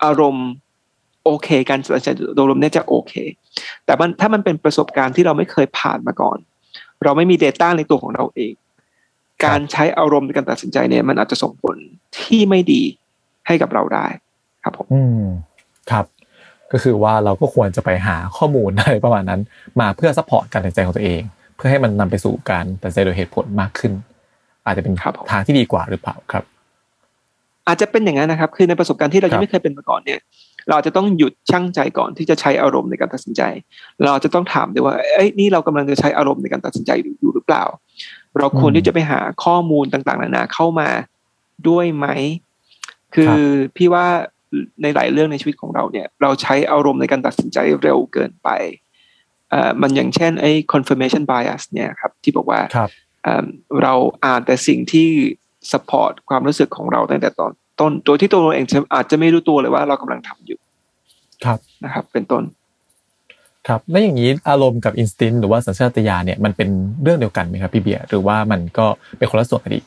[0.04, 0.48] อารมณ์
[1.24, 3.12] โอเค การตัดสินใจโดยรวมเนี่ยจะโอเค
[3.84, 6.38] แต่มันถ้ามันเป็นประสบการณ์ที่เราไม่เคยผ่านมาก่อน
[7.04, 8.52] เราไม่มี Data ในตัวของเราเอง
[9.44, 11.76] การใช้อารมณ์ในการตัดสินใจเนี่ย มันอาจจะส่งผล
[12.18, 12.82] ที่ไม่ดี
[13.46, 14.06] ให้กับเราได้
[14.64, 15.24] ครับผมอืม
[15.90, 16.06] ครับ
[16.72, 19.40] ก็คือว่าเราก็ควรจะไปหาข้อมูลอะไรประมาณนั้น
[19.80, 21.22] มาเพื่อ support การตัดสินใจของตัวเอง
[21.56, 23.92] เพื่อให้มันนำไปสู่การตัดสินใจโดยเหตุผลมากขึ้น
[24.66, 26.44] อาจจะเป็นครับผมทางที่ดีกว่าหรือเปล่าครับ
[27.66, 30.20] อาจจะเป็นอย่างนั้นนะครับ คือในประสบการณ์ที่เราครัยังไม่เคยเป็นมาก่อนเนี่ย
[30.66, 33.42] เราอาจจะต้องหยุดชั่งใจก่อนที่จะใช้อารมณ์ในการตัดสินใจ
[34.04, 37.64] เราจะต้องถามด้วยว่า เอ้ย นี่เรากำลังจะใช้อารมณ์ในการตัดสินใจอยู่หรือเปล่า
[38.38, 40.88] เราควรที่จะไปหาข้อมูลต่างๆ นานาเข้ามา
[41.68, 42.06] ด้วยไหม
[43.14, 43.34] คือ
[43.76, 44.06] พี่ว่า
[44.82, 48.48] ในหลายเรื่องในชีวิตของเราเนี่ย เราใช้อารมณ์ในการตัดสินใจเร็วเกินไป
[49.50, 52.90] เอ่อมันอย่างเช่นไอ้ confirmation bias เนี่ยครับที่บอกว่าครับ
[53.22, 53.46] เอิ่ม
[53.82, 53.94] เรา
[54.24, 55.08] อ่านแต่สิ่งที่
[55.72, 60.58] support ความรู้สึกของเราตั้งแต่ตอนต้นโดยที่ตัวเราเองอาจจะไม่รู้ตัวเลยว่าเรากำลังทำอยู่
[61.44, 62.42] ครับนะครับ เป็นต้น
[63.68, 66.68] ครับแล้วอย่างนี้อารมณ์กับอินสติ้นหรือว่าสัญชาตญาณเนี่ยมันเป็น
[67.02, 68.86] เรื่องเดียวกันไหมครับพี่เบียร์หรือว่ามันก็
[69.18, 69.84] เป็นคนละส่วนกันอีก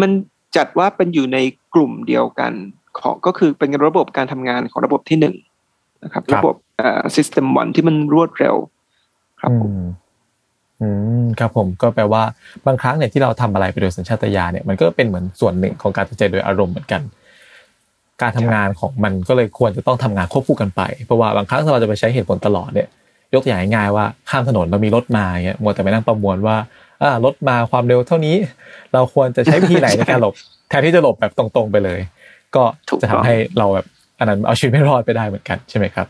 [0.00, 0.10] มัน
[0.56, 1.38] จัดว่าเป็นอยู่ใน
[1.74, 2.52] กลุ่มเดียวกัน
[2.98, 5.36] ของก็คือเป็นระบบการทำงานของระบบที่หนึ่ง
[6.04, 8.56] นะครับครับระบบเอ่อ system one ที่มันรวดเร็ว
[9.40, 9.84] ครับผมอืม
[10.80, 10.88] อื
[11.22, 12.22] มครับผมก็แปลว่า
[12.66, 17.02] บางครั้งเนี่ยที่เราทำอะไรไปโดยสัญชาตญาณเนี่ยมันก็เป็นเหมือนส่วนหนึ่งของการตัดสินใจโดยอารมณ์เหมือนกัน
[18.22, 22.88] การทำงานของมันก็เลยควรจะต้องทำงานควบคู่กันไป เพราะว่าบางครั้งถ้าเราจะไปใช้เหตุผลตลอดเนี่ย
[23.34, 26.56] ยกตัวอย่างง่ายๆว่าข้ามถนนเรามีรถมาอย่างเงี้ยมัวแต่ไปนั่งประมวลว่า
[27.02, 28.36] อ่ารถมาความเร็วเท่านี้
[28.92, 30.34] เราควรจะใช้วิธีไหนในการหลบ
[30.68, 32.00] แทนที่จะหลบแบบตรงๆไปเลย
[32.56, 33.86] ก็ถูกจะทำต้องให้เราแบบ
[34.18, 36.06] อันนั้นเอาชีวิตไม่รอดไปได้เหมือนกันใช่ไหมครับ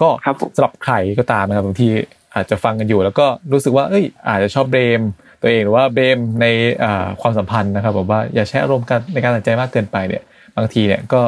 [0.00, 1.88] ก็ครับผมสำหรับใครก็ตามนะครับบางที
[2.34, 5.00] อาจจะฟังกันอยู่ แล้วก็รู้สึกว่าเอ้ย อาจจะชอบเบรม
[5.42, 6.46] ตัวเองหรือว่าเบรมใน
[6.84, 10.22] อ่าความสัมพันธ์นะครับผมว่าอย่าใช้อารมณ์กันในการตัดสินใจมากเกินไปเนี่ย
[10.56, 11.20] บางทีเนี่ยก็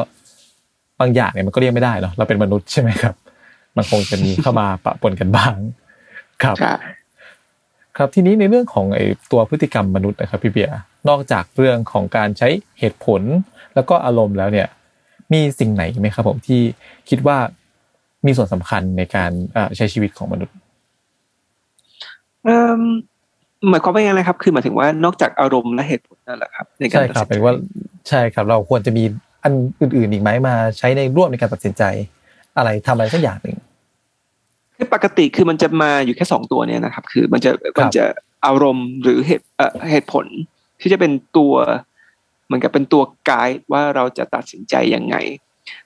[0.99, 3.15] บางอย่างเนี่ยมันก็เลี่ยงไม่ได้เนาะเราเป็นมนุษย์ใช่ไหมครับ
[3.77, 5.53] มันคงจะมีเข้ามาปะปนกันบ้าง
[6.43, 6.73] ครับใช่
[7.97, 10.77] ครับทีนี้ในเรื่องของไอ้ตัวพฤติกรรมมนุษย์นะครับพี่เบียร์
[11.09, 12.47] นอกจากเรื่องของการใช้
[12.79, 13.21] เหตุผล
[13.75, 14.67] แล้วก็อารมณ์แล้วเนี่ย
[15.33, 16.61] มีสิ่งไหนไหมครับผมที่
[17.09, 17.37] คิดว่า
[18.25, 20.55] มีส่วนสำคัญในการเอ่อใช้ชีวิตของมนุษย์
[22.43, 22.81] เอิ่ม
[23.69, 27.53] หมายความว่ายังไงครับ คือหมายถึงว่านอกจากอารมณ์และเหตุผลนั่นแหละครับในการใช่ครับตัดสินใจเป็นว่า
[28.09, 29.03] ใช่ครับ เราควรจะมี
[29.43, 31.83] อันอื่นๆอีกไหมมาใช้ในร่วมในการตัดสินใจ
[32.57, 33.55] อะไรทำอะไรสักอย่างหนึ่ง
[34.77, 38.03] คือปกติคือมันจะมาอยู่แค่สองตัวเนี่ยนะครับ คือมันจะมันจะ
[38.45, 40.25] อารมณ์หรือเหตุเอ่อเหตุผล
[40.81, 41.53] ที่จะเป็นตัว
[42.45, 45.15] เหมือนกับเป็นตัวไกด์ว่าเราจะตัดสินใจยังไง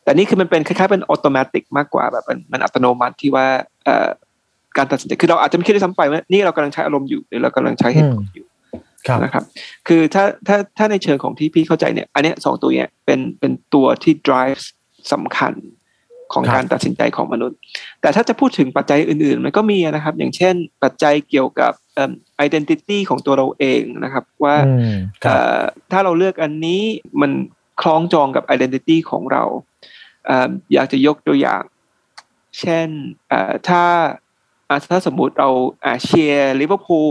[0.04, 3.46] แต่นี่คือมันเป็นคล้ายๆเป็นอัตโนมัติมากกว่าแบบมันมันอัตโนมัติที่ว่า
[3.86, 4.08] เอ่อ
[4.78, 8.46] การตัดสินใจคือเราอาจจะไม่คิดด้วยซ้ำไปว่านี่เรากำลังใช้อารมณ์อยู่หรือเรากำลังใช้เหตุผลอยู่
[9.08, 9.44] ครับนะครับ
[9.88, 14.62] คือถ้าถ้าถ้าในเชิงของที่พี่เข้าใจเนี่ย อันเนี้ยสองตัวเนี้ยเป็นเป็นตัวที่ drive
[15.14, 15.54] สำคัญ
[16.34, 17.58] ของครับการตัดสินใจของมนุษย์
[18.02, 22.12] แต่ถ้าจะพูดถึงปัจจัยอื่นๆ มันก็มีนะครับ อย่างเช่น ปัจจัยเกี่ยวกับเอิ่ม
[22.48, 26.82] identity ของตัวเราเองนะครับ ว่าอืมครับเอ่อถ้าเราเลือกอันนี้
[27.22, 27.32] มัน
[27.82, 29.44] คล้องจองกับ identity ของเรา
[30.26, 31.64] เอ่ออยากจะยกตัวอย่าง
[32.60, 32.88] เช่น
[33.30, 33.84] เอ่อถ้า
[34.70, 35.50] อะถ้าสมมุติเรา
[35.86, 37.10] อะเชียร์ลิเวอร์พูล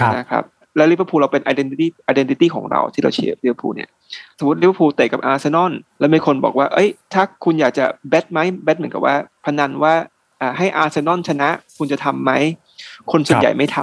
[0.00, 0.44] ครับนะครับ
[0.76, 3.90] แล้วลิเวอร์พูลเราเป็น identity identity ของเราที่เราเชียร์ลิเวอร์พูลเนี่ย
[4.38, 9.94] สมมติลิเวอร์พูลเตะกับอาร์เซนอลแล้วมีคนบอกว่า เอ้ย ถ้าคุณอยากจะ bet ไหม bet เหมือนกับว่า พนันว่า
[10.40, 12.32] อ่าให้อาร์เซนอลชนะ คุณจะทำไหม
[13.10, 13.78] คนส่วนใหญ่ไม่ท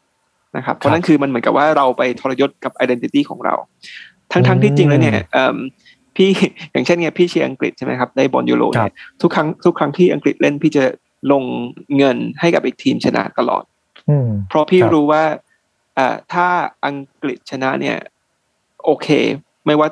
[0.00, 3.54] ำนะครับ เพราะนั่นคือมันเหมือนกับว่าเราไปทรยศกับ identity ของเรา
[4.32, 5.56] ทั้งทั้งที่จริงแล้วเนี่ยเอิ่ม
[6.16, 6.30] พี่
[6.72, 10.84] อย่างเช่นเนี่ยพี่เชียร์อังกฤษใช่ไหมครับในบอลยูโรเนี่ยทุกครั้งทุกครั้งที่อังกฤษเล่นพี่จะ
[11.32, 11.42] ลง
[11.96, 13.64] เงินให้กับอีกทีมชนะตลอด
[14.08, 15.22] อืมเพราะพี่ครับรู้ว่า
[15.94, 16.46] เอ่อถ้า
[16.86, 17.96] อังกฤษชนะเนี่ย
[18.84, 19.08] โอเค
[19.66, 19.88] ไม่ว่า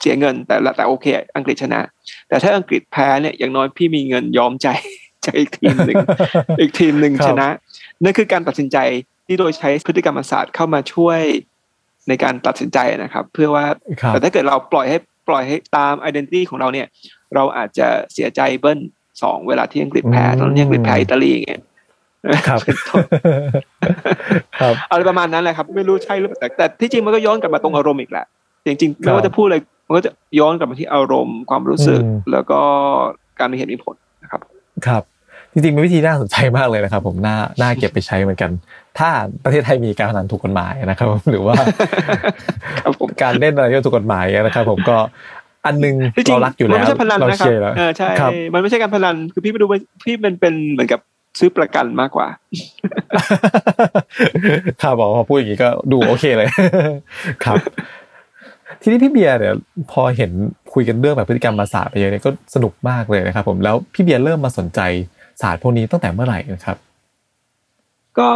[0.00, 1.80] เสียเงินแต่ละแต่โอเค อังกฤษชนะ
[2.28, 4.68] แต่ถ้าอังกฤษแพ้เนี่ยอย่างน้อยพี่มีเงินยอมใจ
[5.24, 5.96] จากอีกทีมหนึ่ง
[6.60, 7.48] อีกทีมหนึ่งครับชนะ
[8.04, 8.78] นั่นคือการตัดสินใจ
[9.26, 11.20] ที่โดยใช้พฤติกรรมศาสตร์เข้ามาช่วย
[12.08, 13.64] ในการตัดสินใจนะครับ เพื่อว่า
[14.00, 16.86] ครับแต่ถ้าเกิดเราปล่อยให้ปล่อยให้ตาม identity ของเราเนี่ย
[17.34, 18.78] เราอาจจะเสียใจเบิ้ล
[19.22, 21.60] สองเวลาที่อังกฤษแพ้อืมตอนนี้อังกฤษแพ้อิตาลีอย่างเงี้ย
[22.48, 23.04] ครับเป็นต้น
[24.60, 28.26] ครับอะไรประมาณนั้นแหละครับ ไม่รู้ใช่หรือเปล่าแต่แต่ที่จริงมันก็ย้อนกลับมาตรงอารมณ์อีกแหละ
[28.66, 32.60] จริงๆครับไม่ว่าจะพูดอะไรมันก็จะย้อนกลับมาที่อารมณ์ความรู้สึกอืมแล้วก็
[33.38, 34.40] การมีเหตุมีผลนะครับ
[34.86, 35.02] ครับ
[35.52, 38.50] จริงๆเป็นวิธีน่าสนใจมากเลยนะครับ ผมน่าน่าเก็บไปใช้เหมือนกัน
[38.98, 39.08] ถ้า
[39.44, 41.54] ประเทศไทยมีการพนันถูกกฎหมายนะครับ หรือว่า
[42.80, 44.96] ครับผมการเล่นอะไรที่ถูกกฎหมายนะครับ ผมก็
[45.66, 51.00] อันหนึงที่จริงเรารักอยู่มันแล้วไม่ใช่พนันเรานะครัเชียร์แล้วเออใช่ครับมันไม่ใช่การพนันคือพี่ไปดูว่าพี่เป็นเป็นเหมือนกับ
[51.38, 52.28] ซื้อประกันมากกว่า
[54.82, 56.48] ครับบอกพอพูดอย่างนี้ก็ดูโอเคเลย
[57.44, 57.56] ครับ
[58.82, 59.54] ทีนี้พี่เบียร์เนี่ย
[59.90, 60.30] พอเห็น
[60.72, 64.80] คุยกันเรื่องแบบพฤติกรรมมาศาสตร์ไปเยอะเนี่ยก็สนุกมากเลยนะครับ ผมแล้วพี่เบียร์เริ่มมาสนใจ
[65.42, 66.76] ศาสตร์พวกนี้ตั้งแต่เมื่อไหร่นะครับ
[68.18, 68.30] ก็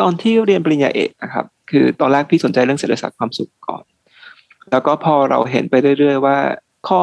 [0.00, 3.84] ตอนที่เรียนปริญญาเอกนะครับ คือตอนแรกพี่สนใจเรื่องเศรษฐศาสตร์ความสุขก่อน
[4.70, 6.38] แล้วก็พอเราเห็นไปเรื่อย ๆ ว่า
[6.88, 7.02] ข้อ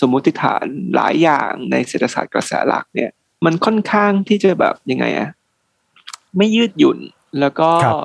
[0.00, 3.10] สมมุติฐานหลายอย่างในเศรษฐศาสตร์กระแสหลักเนี่ย
[3.44, 5.28] มันค่อนข้างที่จะแบบยังไงอะ
[6.36, 6.98] ไม่ยืดหยุ่น
[7.40, 7.96] แล้วก็ครับ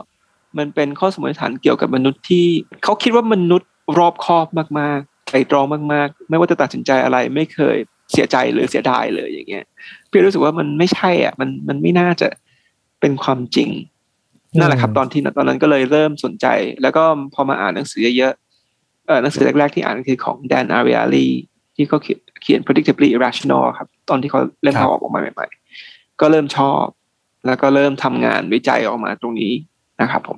[0.58, 2.46] มันเป็นข้อสมมติฐานเกี่ยวกับมนุษย์ที่
[2.84, 4.48] เขาคิดว่ามนุษย์ รอบคอบ
[4.80, 7.78] มากๆไตรตรองมากๆ ไม่ว่าจะตัดสินใจอะไรไม่เคย
[8.12, 9.66] เสียใจหรือเสียดายเลยอย่างเงี้ย
[10.10, 12.28] พี่รู้สึกว่ามันไม่ใช่อะ มันมันไม่น่าจะ
[13.00, 13.70] เป็นความจริง
[14.58, 16.48] นั่นแหละครับ ตอนที่ตอนนั้นก็เลยเริ่มสนใจ
[16.82, 21.28] แล้วก็พอมาอ่านหนังสือเยอะๆเออหนังสือแรกๆที่อ่านคือของแดนอาริอาลี
[21.76, 26.84] ที่เขาเขียนเขียน predictably irrational ครับ ตอนที่เขาเล่มครับเขาออกมาใหม่ๆ ก็เริ่มชอบ
[27.46, 29.54] แล้วก็เริ่มทำงานวิจัยออกมาตรงนี้
[30.02, 30.38] นะครับผม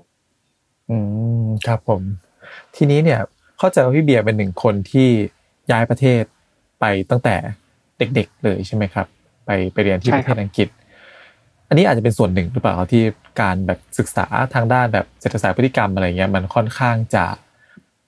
[0.89, 0.97] อื
[1.43, 2.01] มครับผม
[2.75, 3.19] ทีนี้เนี่ย
[3.59, 5.07] เข้าใจว่าพี่เบียร์เป็นหนึ่งคนที่
[5.71, 6.23] ย้ายประเทศ
[6.79, 7.35] ไปตั้งแต่
[7.99, 9.07] เด็กๆเลยใช่ไหมครับ
[9.45, 10.67] ไปไปเรียนที่ใช่ประคเทรับศอังกฤษ
[11.69, 13.03] อันนี้อาจจะเป็นส่วนหนึ่งหรือเปล่าครับที่
[13.41, 17.25] การแบบศึกษาทางด้านแบบเศรษฐศาสตร์พฤติกรรมอะไรเงี้ยมันค่อนข้างจะ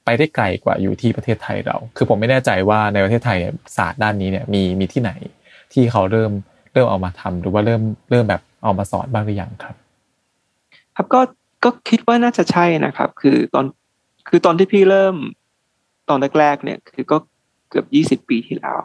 [0.06, 5.12] ไปได้ไกลกว่าอยู่ที่ประเทศไทยเรา คือผมไม่แน่ใจว่าในประเทศไทยเนี่ยศาสตร์ด้านนี้เนี่ยมีมีที่ไหน
[5.74, 6.32] ที่เขาเริ่ม
[6.74, 9.76] เริ่มเอามาทำหรือว่าเริ่มเริ่มแบบเอามาสอนบ้างหรือยังครับ
[10.96, 11.22] ครับก็
[11.64, 13.66] ก็คิดว่าน่าจะใช่นะครับ คือตอน
[14.28, 15.16] คือตอนที่พี่เริ่ม
[16.12, 17.18] ตอนแรกๆเนี่ยคือก็
[17.70, 18.78] เกือบยี่สิบปีที่แล้ว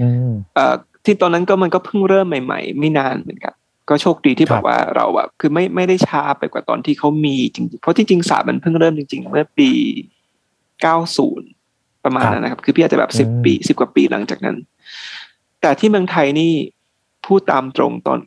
[0.00, 0.74] อืมเอ่อ
[1.04, 3.54] ที่ตอนนั้นก็มันก็เพิ่งเริ่มใหม่ ๆ ไม่นานเหมือนกัน
[3.88, 9.70] ก็โชคดีที่ครัแบบบว่าเราแบบคือไม่ไม่ได้ช้าไปกว่าตอนที่เขามีจริง ๆ เพราะจริงๆศาสตร์มันเพิ่งเริ่มจริง ๆ เมื่อปี
[10.82, 11.48] เก้าศูนย์
[12.04, 14.56] ประมาณนั้นนะครับ คือพี่อาจจะแบบสิบปีสิบกว่าปีหลังจากนั้น
[15.60, 16.52] แต่ที่เมืองไทยนี่
[17.26, 18.18] พูดตามตรงตอน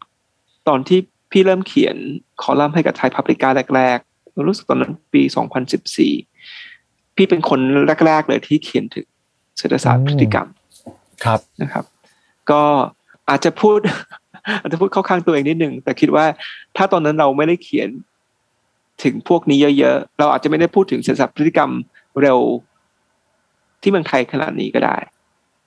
[0.68, 1.00] ตอนที่
[1.32, 1.96] พี่เริ่มเขียน
[2.42, 6.14] คอลัมน์ให้กับไทยพับลิก้าแรกๆรู้สึกตอนนั้นปีสองพันสิบสี่
[7.18, 7.60] พี่เป็นคน
[8.06, 9.06] แรก ๆ เลยที่เขียนถึง
[9.58, 10.48] เศรษฐศาสตร์พฤติกรรม
[11.26, 11.86] ครับนะครับ
[12.52, 12.62] ก็
[13.30, 13.80] อาจจะพูด
[14.62, 16.26] อาจจะพูดเข้าข้างตัวเองนิดหนึ่งแต่คิดว่า
[16.78, 17.90] ถ้าตอนนั้นเราไม่ได้เขียน
[19.04, 21.72] ถึงพวกนี้เยอะๆ เราอาจจะไม่ได้พูดถึงเศรษฐศาสตร์พฤติกรรม
[22.22, 22.40] เร็ว
[23.82, 24.98] ที่เมืองไทยขนาดนี้ก็ได้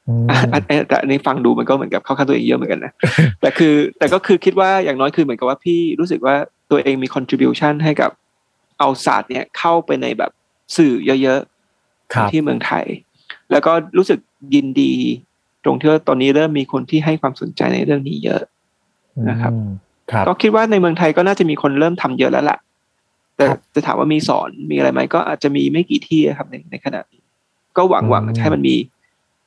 [0.09, 2.93] อืมอันอันแต่อันนี้ฟังดูมันก็เหมือนกับเข้าข้างตัวเองเยอะเหมือนกันนะ
[3.41, 6.35] แต่คือแต่ก็คือคิดว่าอย่างน้อยคือเหมือนกับว่าพี่รู้สึกว่า
[6.71, 8.11] ตัวเองมี contribution ให้กับ
[8.79, 10.33] เอาศาสตร์เนี่ยเข้าไปในแบบ
[10.77, 11.41] สื่อเยอะ
[12.15, 12.85] ครับๆที่เมืองไทย
[13.51, 14.19] แล้วก็รู้สึก
[14.55, 14.93] ยินดี
[15.65, 18.43] ตรงที่ว่าตอนนี้เริ่มมีคนที่ให้ความสนใจในเรื่องนี้เยอะ
[19.31, 19.69] นะครับอืม
[20.13, 22.59] ครับก็คิดว่าในเมืองไทยก็น่าจะมีคนเริ่มทำเยอะแล้วล่ะ
[23.37, 27.23] แต่ครับจะถามว่ามีสอนมีอะไรไหมก็อาจจะมีไม่กี่ที่ครับในในขณะนี้
[27.77, 28.77] ก็หวังหวังอืมให้มันมี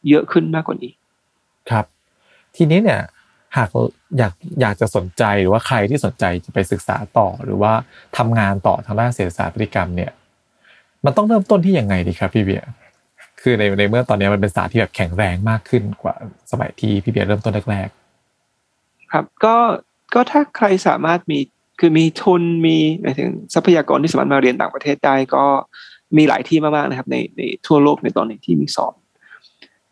[0.09, 0.93] เยอะขึ้นมากกว่านี้
[1.69, 1.85] ครับ
[2.55, 3.01] ทีนี้เนี่ย
[3.57, 3.69] หาก
[4.17, 7.73] อยากอยากจะสนใจหรือว่าใครที่สนใจจะไปศึกษาต่อหรือว่า
[8.17, 10.11] ทำงานต่อทางด้านเศรษฐศาสตร์พฤติกรรมเนี่ย
[11.05, 12.69] มันต้องเริ่มต้นที่ยังไงดีครับพี่เบียร์
[13.41, 16.15] คือในในเมื่อตอนนี้มันเป็นศาสตร์ที่แบบแข็งแรงมากขึ้นกว่า
[16.51, 17.89] สมัยที่พี่เบียร์เริ่มต้นแรก
[19.11, 19.55] ครับ ก็
[20.13, 21.39] ก็ถ้าใครสามารถมี
[21.79, 25.45] คือมีทุนมีหมายถึงทรัพยากรที่สามารถมาเรียนต่างประเทศได้ก็
[26.17, 28.95] มีหลายที่มากๆนะครับ ในในทั่วโลกในตอนนี้ที่มีสอน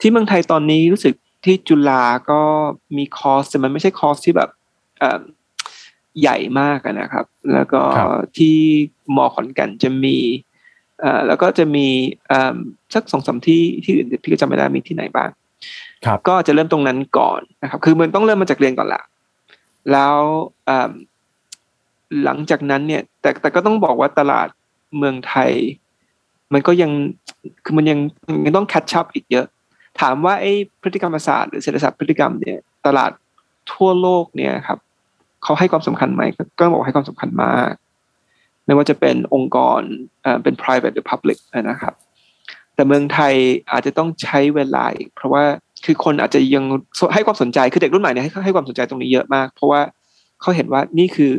[0.01, 2.41] ที่เมืองไทยตอนนี้รู้สึกที่จุฬาก็
[2.97, 4.49] มีคอร์สแต่มันไม่ใช่คอร์สที่แบบ
[4.99, 5.21] เอ่อ
[6.21, 7.81] ใหญ่มากอะนะครับ แล้วก็
[8.37, 8.57] ที่
[9.15, 10.50] มอขอนแก่นจะมีเอ่อ
[11.27, 11.87] แล้วก็จะมี
[12.27, 12.57] เอ่อ
[12.93, 19.01] สักสองสามที่ที่อื่นพี่ก็จำไม่ได้มีที่ไหนบ้างๆครับก็จะเริ่มตรงนั้นก่อนนะครับ คือมันต้องเริ่มมาจากเรียนก่อนละ
[19.91, 20.15] แล้ว
[20.65, 20.91] เอิ่ม
[22.23, 24.47] หลังจากนั้นเนี่ย แต่แต่ก็ต้องบอกว่าตลาด
[24.97, 25.51] เมืองไทย
[26.53, 26.91] มันก็ยัง
[27.63, 27.99] คือมันยัง
[28.45, 29.45] ยังต้อง catch up อีกเยอะ
[30.01, 33.11] ถามว่าไอ้พฤติกรรมศาสตร์หรือเศรษฐศาสตร์พฤติกรรมเนี่ย ตลาด
[33.73, 34.79] ทั่วโลกเนี่ยครับ
[35.43, 37.73] เขาให้ความสำคัญไหมก็ก็ต้องบอกว่าให้ความสำคัญมาก
[38.65, 39.81] ไม่ว่าจะเป็นองค์กร
[40.23, 41.93] เอ่อเป็น private หรือ public นะครับ
[42.75, 43.33] แต่เมืองไทย
[43.71, 45.43] อาจจะต้องใช้เวลาอีก เพราะว่า
[45.85, 46.65] คือคนอาจจะยัง
[47.13, 49.81] ให้ความสนใจคือเด็กรุ่นใหม่เนี่ยให้ให้ความสนใจตรงนี้เยอะมาก เพราะว่า
[50.41, 51.33] เขาเห็นว่านี่คือ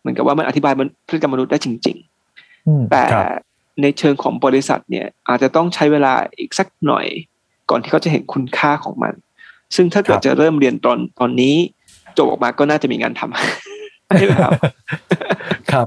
[0.00, 1.96] เหมือนกับว่ามันอธิบายมันพฤติกรรมมนุษย์ได้จริง
[2.66, 3.24] อืมๆแต่ครับ
[3.82, 7.06] ในเชิงของบริษัทเนี่ย อาจจะต้องใช้เวลาอีกสักหน่อย
[7.70, 9.14] ก่อนที่เขาจะเห็นคุณค่าของมัน
[9.76, 11.54] ซึ่งถ้าเกิดจะเริ่มเรียนตอนตอนนี้
[12.18, 14.52] จบออกมาก็น่าจะมีงานทำใช่ไหมครับ
[15.72, 15.86] ครับ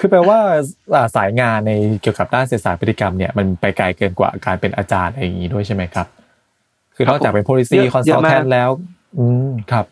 [0.00, 0.38] คือแปลว่า
[0.94, 6.06] อ่าสายงานในเกี่ยวกับด้านเศรษฐศาสตร์พฤติกรรมเนี่ยมันไปไกลเกินกว่าการเป็นอาจารย์อะไรอย่างนี้ด้วยใช่ไหมครับ
[6.94, 8.70] คือนอกจากเป็น policy เยอะเยอะมาก consultant แล้ว
[9.18, 9.86] อืมครับ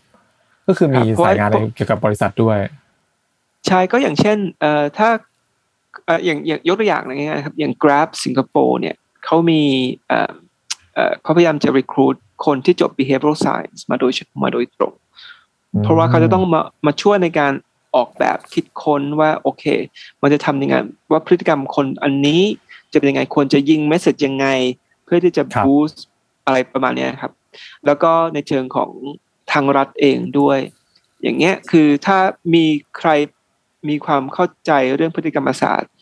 [0.66, 2.58] ก็คือมีครับเพราะว่าสายงานในเกี่ยวกับบริษัทด้วย
[3.66, 5.08] ใช่ก็อย่างเช่นเอ่อถ้า
[6.06, 9.62] เอ่ออย่างอย่างยกตัวอย่างง่ายๆครับอย่าง Grab สิงคโปร์เนี่ยเขามี
[10.08, 10.32] เอ่อ
[10.94, 12.16] เอ่อเขาพยายามจะ recruit
[12.46, 14.94] คนที่จบ behavioral science มาโดยมาโดยตรง
[15.82, 17.52] เพราะว่าเขาจะต้องมามาช่วยในการ
[17.94, 19.64] ออกแบบคิดค้นว่าโอเค
[20.22, 20.74] มันจะทำยังไง
[21.12, 22.42] ว่าพฤติกรรมคนอันนี้
[22.92, 24.46] จะเป็นยังไงควรจะยิงเมสเซจยังไง
[25.04, 26.04] เพื่อที่จะครับบูสต์
[26.46, 27.32] อะไรประมาณเนี้ยครับ
[27.86, 28.90] แล้วก็ในเชิงของ
[29.52, 30.58] ทางรัฐเองด้วย
[31.22, 32.18] อย่างเงี้ยคือถ้า
[32.54, 32.64] มี
[32.98, 33.10] ใคร
[33.88, 35.92] มีความเข้าใจเรื่องพฤติกรรมศาสตร์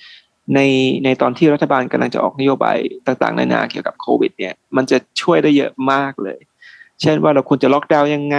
[0.55, 0.61] ใน
[1.05, 6.39] ในตอนที่รัฐบาลกำลังจะออกนโยบายต่างๆนานาเกี่ยวกับโควิด เนี่ย มันจะช่วยได้เยอะมากเลย
[7.01, 8.39] เช่นว่าเราควรจะล็อกดาวน์ยังไง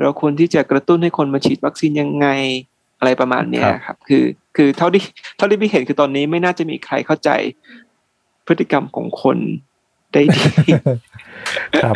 [0.00, 2.26] เราควรที่จะกระตุ้นให้คนมาฉีดวัคซีนยังไง
[2.98, 4.24] อะไรประมาณเนี้ยครับ คือ
[4.56, 5.02] คือเท่าที่
[5.36, 7.30] เท่าที่พี่เห็นคือตอนนี้ไม่น่าจะมีใครเข้าใจ
[8.46, 9.38] พฤติกรรมของคน
[10.12, 10.42] ได้ดี
[11.82, 11.94] ครับ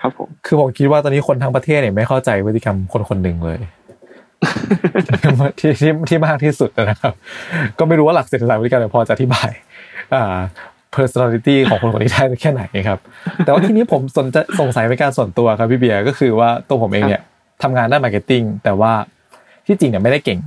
[0.00, 3.58] ครับผมคือผมคิดว่าตอนนี้คนทั้งประเทศเนี่ยไม่เข้าใจพฤติกรรมคนคนหนึ่งเลย
[5.58, 7.12] ที่ที่ที่มากที่สุดนะครับ
[7.78, 9.50] ก็ไม่รู้ว่าหลักเศรษฐศาสตร์พฤติกรรมเนี่ยพอจะอธิบาย
[10.14, 10.38] อ่า
[10.96, 12.98] personality ของคนคนนี้ได้แค่ไหนครับ
[13.44, 17.22] แต่ว่าทีนี้ผมสนใจสงสัยเป็นการส่วนตัวครับพี่เบียร์ก็คือว่าตัวผมเองเนี่ย
[17.62, 18.92] ทำงานด้าน marketing แต่ว่า
[19.66, 20.40] ที่จริงเนี่ยไม่ได้เก่ง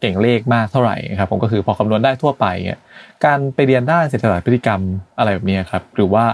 [0.00, 2.78] เก่งเลขมากเท่าไหร่ครับผมก็คือพอคำนวณได้ทั่วไปเนี่ย
[3.24, 4.80] การไปเรียนด้านเศรษฐศาสตร์พฤติกรรม
[5.18, 6.24] อะไรแบบนี้ครับ หรือว่า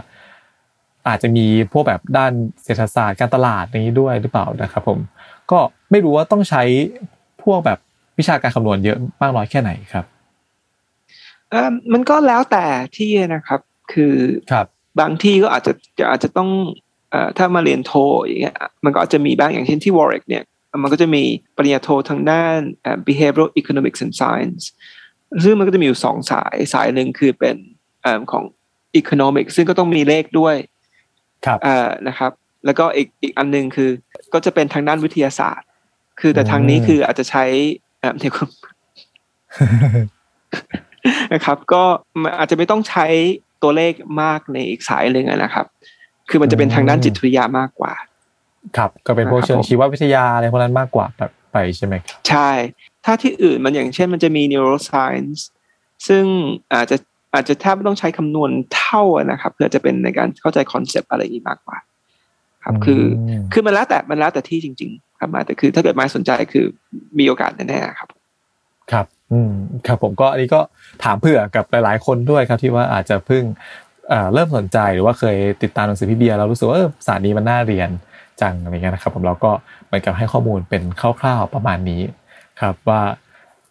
[1.09, 2.33] อาจจะมีพวกแบบด้าน
[2.65, 4.99] เศรษฐศาสตร์การตลาดอย่างนี้ด้วยหรือเปล่านะครับ ผม
[5.51, 5.59] ก็
[5.91, 6.63] ไม่รู้ว่าต้องใช้
[7.45, 7.79] พวกแบบ
[8.19, 10.16] วิชาการคำนวณเยอะมากน้อยแค่ไหนครับเอ่อ
[11.93, 12.65] มันก็แล้วแต่
[12.97, 13.61] ที่นะครับ
[13.93, 14.15] คือ
[14.53, 14.67] ครับ
[15.01, 15.73] บางที่ก็อาจจะ
[16.11, 16.51] อาจจะต้อง
[17.11, 17.93] เอ่อถ้ามาเรียนโท
[18.23, 20.45] อย่างเงี้ยมันก็อาจจะมีบ้างอย่างเช่นที่ Warwick เนี่ย
[20.83, 21.23] มันก็จะมี
[21.57, 24.63] ปริญญาโททางด้านเอ่อ behavioral economics and science
[25.45, 27.57] ซึ่งมันก็จะมีอยู่สองสายสายหนึ่งคือเป็น
[28.03, 28.45] เอ่อของ
[29.01, 30.57] economics ซึ่งก็ต้องมีเลขด้วย
[31.47, 32.33] ครับเอ่อนะครับ
[32.65, 33.91] แล้วก็อีกอีกอันหนึ่งคือ
[34.33, 35.69] ก็จะเป็นทางด้านวิทยาศาสตร์
[36.21, 37.45] คือแต่ทางนี้อืมคืออาจจะใช้
[38.01, 38.49] เอ่อเนี่ยครับ
[41.35, 41.83] นะครับ ก็
[42.23, 43.07] มันอาจจะไม่ต้องใช้
[43.63, 43.93] ตัวเลข
[44.23, 45.67] มากในอีกสายหนึ่งอะนะครับ
[46.29, 47.95] คือมันจะเป็นทางด้านจิตวิทยามากกว่า
[48.77, 52.51] ครับ ก็เป็นพวกนะครับเชิงผมชีววิทยาอะไรพวกนั้นมากกว่าแบบไปใช่ไหมครับใช่
[53.05, 55.41] ถ้าที่อื่นมันอย่างเช่นมันจะมี neuroscience
[56.09, 56.25] ซึ่ง
[56.75, 56.97] อาจจะ
[57.35, 61.79] อาจจะแทบไม่ต้องใช้คำนวณเท่าอะนะครับ เพื่อจะเป็นในการเข้าใจคอนเซปต์อะไรอย่างนี้มากกว่า
[62.65, 63.03] ครับ คือ
[63.53, 66.65] คือมันแล้วแต่มันแล้วแต่ที่จริง ๆ ครับมาแต่คือถ้าเกิดไม้สนใจคือ
[67.19, 68.09] มีโอกาสแน่ๆครับ
[68.93, 69.53] ครับ อืม
[69.87, 70.61] ครับผมก็อันนี้ก็
[71.05, 73.45] ถามเผื่อกับหลาย ๆ คนด้วยครับ ที่ว่าอาจจะเพิ่ง
[74.33, 77.91] เริ่มสนใจหรือว่าเคยติดตามหนังสือพี่เบียร์แล้วรู้สึกว่าศาสตร์นี้มันน่าเรียน
[78.41, 79.51] จังอะไรเงี้ยนะครับ ผมเราก็
[79.87, 82.03] เหมือนกับให้ข้อมูลเป็นคร่าว ๆ ประมาณนี้
[82.61, 83.03] ครับว่า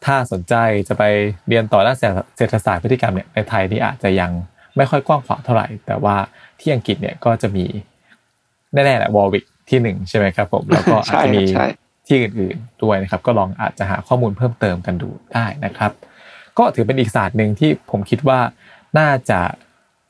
[0.06, 0.56] ถ้าสนใจ
[0.88, 1.04] จะไป
[1.48, 1.98] เรียนต่อด้าน
[2.38, 4.32] เศรษฐศาสตร์พฤติกรรมเนี่ยในไทยนี่อาจจะยัง
[4.78, 6.16] ไม่ค่อยกว้างขวางเท่าไหร่ แต่ว่า
[6.60, 7.66] ที่อังกฤษเนี่ยก็จะมี
[8.74, 11.44] แน่ๆแหละวอลวิกที่หนึ่งใช่ไหมครับผมแล้วก็อาจจะมี
[12.08, 15.92] ที่อื่นๆด้วยนะครับ ก็ลองอาจจะหาข้อมูลเพิ่มเติมกันดูได้นะครับ
[16.58, 18.40] ก็ถือเป็นอีกศาสตร์หนึ่งที่ผมคิดว่า
[19.00, 19.40] น่าจะ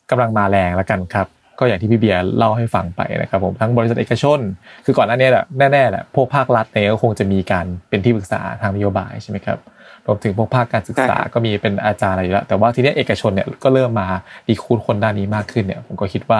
[0.10, 1.28] กำลังมาแรงแล้วกันครับ
[1.60, 4.40] ก็อย่างที่พี่เบียร์เล่าให้ฟังไปนะครับผมทั้งบริษัทเอกชน
[4.86, 9.58] คือก่อนหน้านี้แหละแน่ๆแหละพวกภาครัฐเนี่ยก็คงจะมีการเป็นที่ปรึกษาทางนโยบายใช่ไหมครับ
[10.06, 14.08] รวมถึงพวกภาคการศึกษาก็มีเป็นอาจารย์อะไรอยู่แล้ว แต่ว่าทีนี้เอกชนเนี่ยก็เริ่มมา
[14.48, 16.40] ดีคูดคนด้านนี้มากขึ้นเนี่ย ผมก็คิดว่า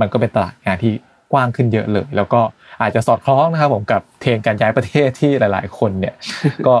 [0.00, 0.92] มันก็เป็นตลาดงานที่
[1.32, 2.40] กว้างขึ้นเยอะเลย แล้วก็
[2.82, 6.14] อาจจะสอดคล้องนะครับผมกับเทรนการย้ายประเทศที่หลาย ๆ คนเนี่ย
[6.66, 6.74] ก็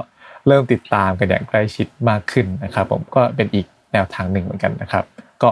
[0.48, 5.04] เริ่มติดตามกันอย่างใกล้ชิดมากขึ้นนะครับ ผมก็เป็นอีกแนวทางหนึ่งเหมือนกันนะครับ
[5.42, 5.50] ก็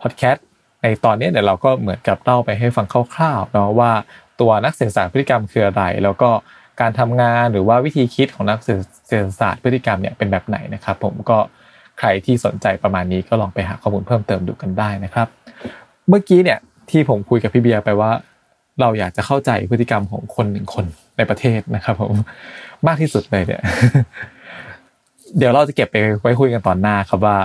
[0.00, 0.44] พอดแคสต์
[0.82, 3.92] ในตอนนี้เดี๋ยวเราก็เหมือนกับเล่าไปให้ฟังคร่าวๆเนาะว่า
[4.40, 6.30] ตัวนักเศรษฐศาสตร์พฤติกรรมคืออะไร แล้วก็
[6.80, 8.68] การทำงานหรือว่าวิธีคิดของนักเศ
[9.12, 11.38] รษฐศาสตร์พฤติกรรมเนี่ยเป็นแบบไหนนะครับ ผมก็
[11.98, 15.28] ใครที่สนใจประมาณนี้ก็ลองไปหาข้อมูลเพิ่มเติมดูกันได้นะครับ
[16.08, 16.58] เมื่อกี้เนี่ย
[16.90, 18.10] ที่ผมคุยกับพี่เบียร์ไปว่า
[18.80, 20.84] เราอยากจะเข้าใจพฤติกรรมของคนหนึ่งคน
[21.16, 22.14] ในประเทศนะครับผม
[22.86, 23.62] มากที่สุดเลยเนี่ย
[25.38, 27.36] เดี๋ยวเราจะเก็บไปไว้คุยกันตอนหน้าครับว่า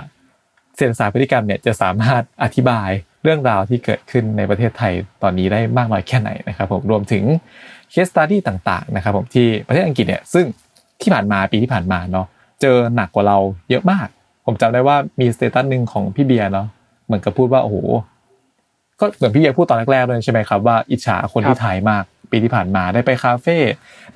[0.76, 2.90] เศรษฐศาสตร์พฤติกรรมเนี่ยจะสามารถอธิบาย
[3.24, 7.24] เรื่องราวที่เกิดขึ้นในประเทศไทยตอนนี้ได้มากน้อยแค่ไหนนะครับ ผมรวมถึง
[7.92, 10.46] เคสตัดดี้ต่าง ๆ นะครับ ผมที่ประเทศอังกฤษเนี่ยซึ่ง
[11.02, 12.28] ที่ผ่านมาปีที่ผ่านมาเนาะ
[12.62, 13.38] เจอหนักกว่าเรา
[13.70, 14.08] เยอะมาก
[14.46, 16.68] ผมจำได้ว่ามี status หนึ่งของพี่เบียร์เนาะ
[17.06, 17.78] เหมือนกับพูดว่าโอ้โห
[19.00, 23.58] ก็เหมือนพี่เบียร์พูดตอนแรกๆเลยใช่ไหมครับว่าอิจฉาคนที่ไทยมากปีที่ผ่านมาได้ไปคาเฟ่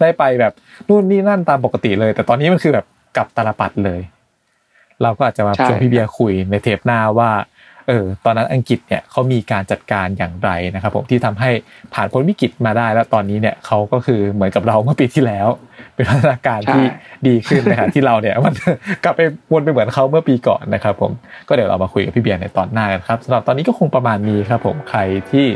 [0.02, 0.54] ได้ไปแบบ
[0.88, 2.86] นู่นนี่นั่นตามปกติเลย แต่ตอนนี้มันคือแบบ
[3.18, 4.02] กลับตาลปัตรเลย
[5.04, 7.30] เราก็อาจจะมาชวนพี่เบียร์คุยในเทปหน้าว่า
[7.88, 11.50] เออตอนนั้นอังกฤษเนี่ยเขามีการจัดการอย่างไรนะครับผมที่ทำให้
[11.94, 15.48] ผ่านพ้นวิกฤตมาได้แล้วตอนนี้เนี่ยเขาก็คือเหมือนกับเราเมื่อปีที่แล้ว
[15.96, 16.84] เป็นพัฒนาการที่
[17.28, 18.54] ดีขึ้นนะครับที่เราเนี่ยมัน
[19.04, 21.12] กลับไปวนไปเหมือนเขาเมื่อปีก่อนนะครับผม
[21.48, 25.00] ก็เดี๋ยวเรามาคุยกับพี่เบียร์ในตอนหน้ากันครับสำหรับตอนนี้ก็คงประมาณนี้ครับผมใคร
[25.32, 25.48] ที่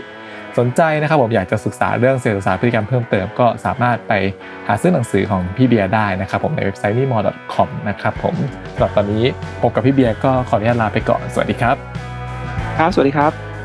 [0.58, 4.13] สนใจนะครับผมอยากจะศึกษาเรื่องเศรษฐศาสตร์พฤติกรรมเพิ่มเติมก็สามารถไป
[4.68, 7.18] หาซื้อหนังสือของพี่เบียร์ได้นะครับผมในเว็บไซต์ n i m o
[7.54, 8.36] c o m นะครับผม
[8.74, 9.24] สำหรับตอนนี้
[9.62, 12.16] ผมกับพี่เบียร์ก็ขออนุญาตลาไปก่อนสวัสดีครับ
[12.78, 13.57] ครับ สวัสดีครับ